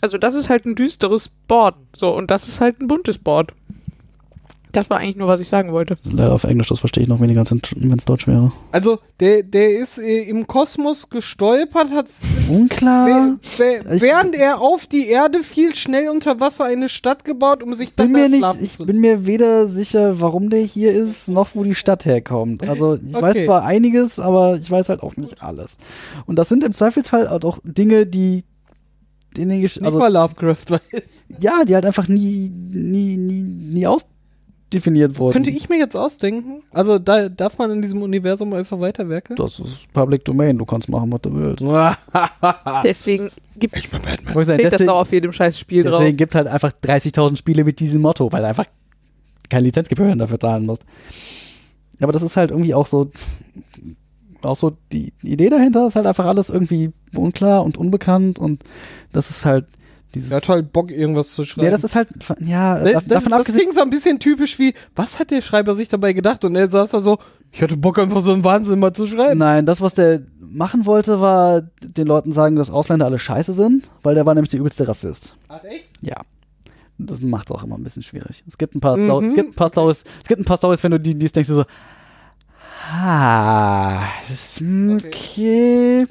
[0.00, 3.52] Also das ist halt ein düsteres Board, so, und das ist halt ein buntes Board.
[4.76, 5.96] Das war eigentlich nur, was ich sagen wollte.
[6.04, 8.52] leider auf Englisch, das verstehe ich noch weniger, wenn es Deutsch wäre.
[8.72, 12.08] Also, der, der ist äh, im Kosmos gestolpert, hat
[12.50, 13.38] Unklar.
[13.42, 17.94] Ich- während er auf die Erde fiel, schnell unter Wasser eine Stadt gebaut, um sich
[17.94, 21.54] dann bin mir da nicht, ich bin mir weder sicher, warum der hier ist, noch
[21.54, 22.62] wo die Stadt herkommt.
[22.68, 23.46] Also ich weiß Okay.
[23.46, 25.78] zwar einiges, aber ich weiß halt auch nicht alles.
[26.26, 28.44] Und das sind im Zweifelsfall halt auch Dinge, die
[29.36, 30.80] in den Gesch Nicht also mal Lovecraft weiß.
[31.40, 33.86] ja, die halt einfach nie, nie, nie, nie
[34.66, 35.28] ausdefiniert wurden.
[35.28, 36.62] Das könnte ich mir jetzt ausdenken.
[36.72, 39.36] Also, da darf man in diesem Universum einfach weiterwerken.
[39.36, 41.64] Das ist Public Domain, du kannst machen, was du willst.
[42.84, 46.00] Deswegen gibt steht das deswegen doch auf jedem scheiß Spiel drauf.
[46.00, 48.66] deswegen gibt es halt einfach 30.000 Spiele mit diesem Motto, weil du einfach
[49.48, 50.84] keine Lizenzgebühren dafür zahlen musst.
[52.00, 53.10] Aber das ist halt irgendwie auch so,
[54.42, 58.62] auch so die Idee dahinter ist halt einfach alles irgendwie unklar und unbekannt und
[59.12, 59.64] das ist halt
[60.14, 60.30] dieses.
[60.30, 61.66] Er hat halt Bock, irgendwas zu schreiben.
[61.66, 62.08] ja, das ist halt,
[62.40, 63.60] ja, das, da- das, davon das abgesehen.
[63.60, 66.44] klingt so ein bisschen typisch wie, was hat der Schreiber sich dabei gedacht?
[66.44, 67.18] Und er saß da so,
[67.52, 69.38] ich hatte Bock, einfach so einen Wahnsinn mal zu schreiben.
[69.38, 73.90] Nein, das, was der machen wollte, war den Leuten sagen, dass Ausländer alle scheiße sind,
[74.02, 75.36] weil der war nämlich der übelste Rassist.
[75.48, 75.88] Ach, echt?
[76.02, 76.16] Ja.
[76.98, 78.42] Das macht es auch immer ein bisschen schwierig.
[78.46, 79.04] Es gibt ein paar, Mhm.
[79.06, 81.36] Sto- es gibt ein paar Stories, es gibt ein paar Stories, wenn du die liest,
[81.36, 81.64] denkst du so,
[82.92, 86.06] das ist mm, okay.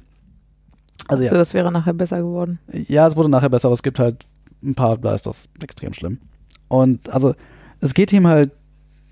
[1.08, 2.60] Also ja, Das wäre nachher besser geworden.
[2.72, 4.26] ja, es wurde nachher besser, aber es gibt halt
[4.64, 6.20] ein paar, da ist das extrem schlimm.
[6.68, 7.36] Und also,
[7.82, 8.52] es geht ihm halt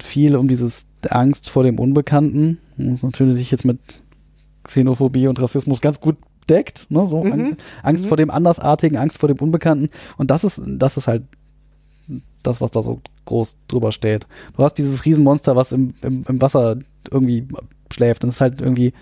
[0.01, 3.79] viel um dieses Angst vor dem Unbekannten, was natürlich sich jetzt mit
[4.63, 6.17] Xenophobie und Rassismus ganz gut
[6.49, 7.05] deckt, ne?
[7.07, 7.31] So Mhm.
[7.31, 8.07] Ang- Angst Mhm.
[8.09, 9.89] vor dem Andersartigen, Angst vor dem Unbekannten.
[10.17, 11.23] Und das ist, das ist halt
[12.41, 14.27] das, was da so groß drüber steht.
[14.57, 16.77] Du hast dieses Riesenmonster, was im, im, im Wasser
[17.11, 17.47] irgendwie
[17.91, 18.23] schläft.
[18.23, 18.93] Und es ist halt irgendwie,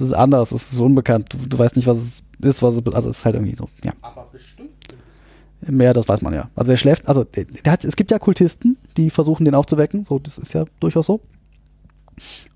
[0.00, 1.32] es ist anders, es ist unbekannt.
[1.32, 3.68] Du, du weißt nicht, was es ist, was es, also es ist halt irgendwie so,
[3.84, 3.92] ja.
[4.02, 4.70] Aber bestimmt.
[5.60, 6.50] Mehr, das weiß man ja.
[6.54, 10.04] Also er schläft, also der, der hat, es gibt ja Kultisten, die versuchen, den aufzuwecken.
[10.04, 11.20] So, das ist ja durchaus so.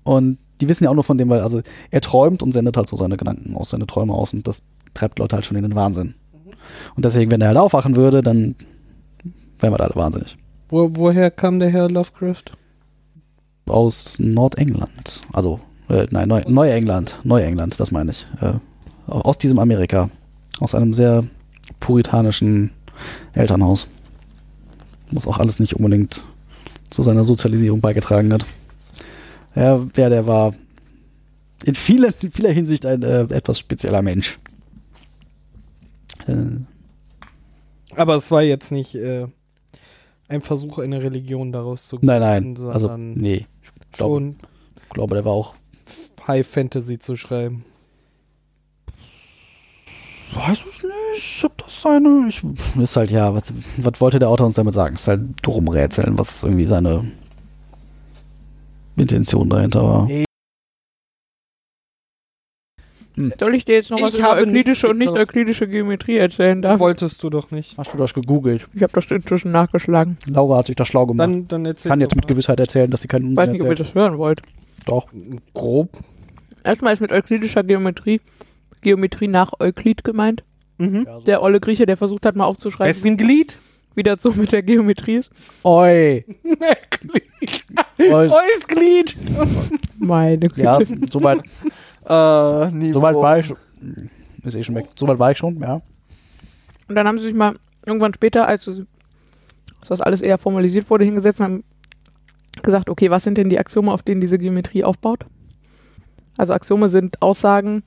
[0.03, 2.87] Und die wissen ja auch nur von dem, weil, also er träumt und sendet halt
[2.87, 4.63] so seine Gedanken aus, seine Träume aus und das
[4.93, 6.15] treibt Leute halt schon in den Wahnsinn.
[6.95, 8.55] Und deswegen, wenn er halt aufwachen würde, dann
[9.59, 10.37] wären wir da alle wahnsinnig.
[10.69, 12.45] Wo, woher kam der Herr Lovecraft?
[13.67, 15.21] Aus Nordengland.
[15.31, 15.59] Also,
[15.93, 17.19] äh, nein, Neu Neuengland.
[17.23, 18.27] Neuengland, das meine ich.
[18.41, 18.53] Äh,
[19.07, 20.09] aus diesem Amerika.
[20.59, 21.25] Aus einem sehr
[21.79, 22.71] puritanischen
[23.33, 23.87] Elternhaus.
[25.11, 26.21] Was auch alles nicht unbedingt
[26.89, 28.45] zu seiner Sozialisierung beigetragen hat.
[29.55, 30.53] Ja, der, der war
[31.65, 34.39] in vieler, in vieler Hinsicht ein äh, etwas spezieller Mensch.
[36.27, 39.27] Äh, Aber es war jetzt nicht äh,
[40.27, 42.55] ein Versuch, eine Religion daraus zu nein, nein.
[42.55, 43.45] sondern Also, nee.
[43.91, 44.35] Ich glaube,
[44.89, 45.55] glaube, der war auch.
[46.27, 47.65] High Fantasy zu schreiben.
[50.33, 52.25] Weiß ich nicht, ob das seine.
[52.27, 52.43] Ich,
[52.79, 54.95] ist halt, ja, was, was wollte der Autor uns damit sagen?
[54.95, 57.11] Ist halt rumrätseln, was irgendwie seine
[58.95, 60.09] Intention dahinter war.
[63.39, 66.79] Soll ich dir jetzt noch was Ich über euklidische und nicht euklidische Geometrie erzählen darf?
[66.79, 67.77] Wolltest du doch nicht.
[67.77, 68.67] Hast du das gegoogelt?
[68.73, 70.17] Ich habe das inzwischen nachgeschlagen.
[70.25, 71.29] Laura hat sich das schlau gemacht.
[71.29, 72.29] Dann, dann erzähl kann jetzt mit mal.
[72.29, 74.41] Gewissheit erzählen, dass sie keinen Ich Unsinn weiß nicht, ob ihr das hören wollt.
[74.87, 75.07] Doch.
[75.53, 75.89] grob.
[76.63, 78.21] Erstmal ist mit euklidischer Geometrie
[78.81, 80.43] Geometrie nach Euklid gemeint.
[80.77, 81.07] Mhm.
[81.25, 83.57] Der olle Grieche, der versucht hat, mal aufzuschreiben, Wessen Glied?
[83.95, 85.31] wie das so mit der Geometrie ist.
[85.63, 86.25] Oi.
[87.99, 88.27] Oi.
[88.27, 89.15] Neues Glied.
[89.99, 90.61] Meine Güte.
[90.61, 90.79] Ja,
[91.11, 91.43] soweit
[92.05, 93.57] Äh, soweit war ich schon.
[94.43, 94.87] Ist eh schon weg.
[94.95, 95.81] Soweit war ich schon, ja.
[96.89, 97.55] Und dann haben sie sich mal
[97.85, 98.69] irgendwann später, als
[99.87, 101.63] das alles eher formalisiert wurde, hingesetzt und haben
[102.61, 105.25] gesagt, okay, was sind denn die Axiome, auf denen diese Geometrie aufbaut?
[106.37, 107.83] Also Axiome sind Aussagen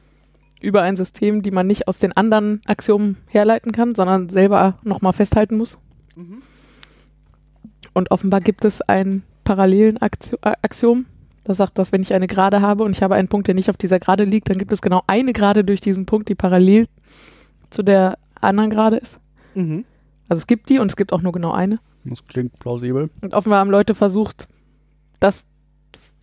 [0.61, 5.13] über ein System, die man nicht aus den anderen Axiomen herleiten kann, sondern selber nochmal
[5.13, 5.79] festhalten muss.
[6.15, 6.43] Mhm.
[7.93, 10.11] Und offenbar gibt es ein parallelen äh,
[10.43, 11.07] Axiom,
[11.45, 13.71] das sagt, dass wenn ich eine Gerade habe und ich habe einen Punkt, der nicht
[13.71, 16.87] auf dieser Gerade liegt, dann gibt es genau eine Gerade durch diesen Punkt, die parallel
[17.71, 19.21] zu der anderen Gerade ist.
[19.55, 19.85] Mhm.
[20.29, 21.79] Also es gibt die und es gibt auch nur genau eine.
[22.05, 23.11] Das klingt plausibel.
[23.21, 24.49] Und offenbar haben Leute versucht,
[25.21, 25.45] das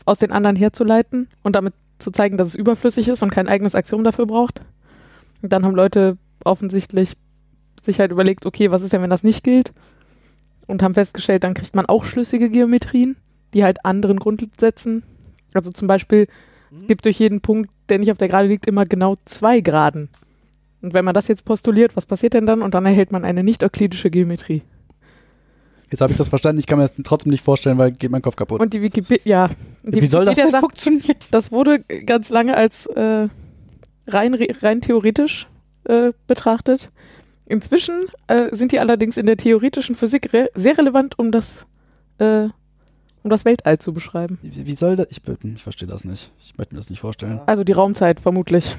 [0.06, 1.74] aus den anderen herzuleiten und damit
[2.04, 4.62] zu zeigen, dass es überflüssig ist und kein eigenes Axiom dafür braucht.
[5.42, 7.14] Und dann haben Leute offensichtlich
[7.84, 9.74] sich halt überlegt, okay, was ist denn, wenn das nicht gilt?
[10.68, 13.18] Und haben festgestellt, dann kriegt man auch schlüssige Geometrien,
[13.54, 15.04] die halt anderen Grundsätzen.
[15.54, 16.28] Also zum Beispiel,
[16.76, 20.10] es gibt durch jeden Punkt, der nicht auf der Gerade liegt, immer genau zwei Geraden.
[20.82, 22.62] Und wenn man das jetzt postuliert, was passiert denn dann?
[22.62, 24.64] Und dann erhält man eine nicht-euklidische Geometrie.
[25.94, 26.58] Jetzt habe ich das verstanden.
[26.60, 28.60] Ich kann mir das trotzdem nicht vorstellen, weil geht mein Kopf kaputt.
[28.60, 29.50] Und die Wikipedia, ja.
[29.84, 31.18] Die Wie soll das Wikipedia denn sagt, funktionieren?
[31.30, 33.30] das wurde ganz lange als äh,
[34.08, 35.48] rein, re- rein theoretisch
[35.84, 36.92] äh, betrachtet.
[37.46, 41.68] Inzwischen äh, sind die allerdings in der theoretischen Physik re sehr relevant, um das,
[42.18, 42.46] äh,
[43.22, 44.40] um das Weltall zu beschreiben.
[44.42, 45.06] Wie, wie soll das?
[45.12, 46.32] Ich, ich verstehe das nicht.
[46.40, 47.40] Ich möchte mir das nicht vorstellen.
[47.46, 48.76] Also die Raumzeit vermutlich.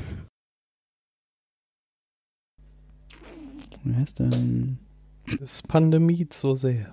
[3.85, 4.79] Wie heißt denn?
[5.39, 6.93] Das Pandemie so sehr.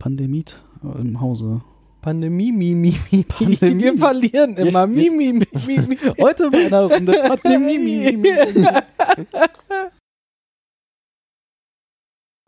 [0.00, 1.60] Pandemit im Hause.
[2.02, 3.22] Pandemie, mi, mi, mi.
[3.24, 3.82] Pandemie.
[3.84, 4.86] Wir verlieren immer.
[4.88, 5.46] Mi, wir- mi, mi,
[5.86, 5.96] mi.
[6.20, 7.78] Heute bei einer Runde Pandemie.
[7.78, 8.28] mi, mi, mi.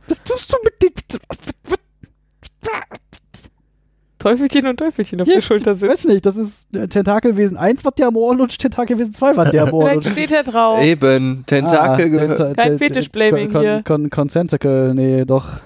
[0.08, 0.90] Was tust du mit dem?
[4.18, 5.88] Teufelchen und Teufelchen auf Ja, der Schulter Ich sind.
[5.90, 9.50] weiß nicht, das ist äh, Tentakelwesen 1, was dir am Ohr lutscht, Tentakelwesen 2, was
[9.50, 10.12] dir am Ohr Vielleicht lutscht.
[10.12, 10.80] steht er drauf.
[10.80, 13.82] Eben, Tentakel Ah, Kein Fetischblaming hier.
[13.84, 15.60] Con, Consentacle, nee, doch.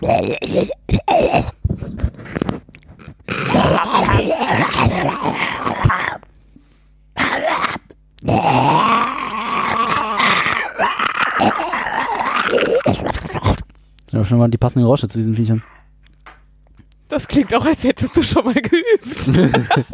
[0.00, 0.20] Ja,
[14.24, 15.62] schon mal die passenden Geräusche zu diesen Viechern.
[17.08, 19.28] Das klingt auch, als hättest du schon mal geübt.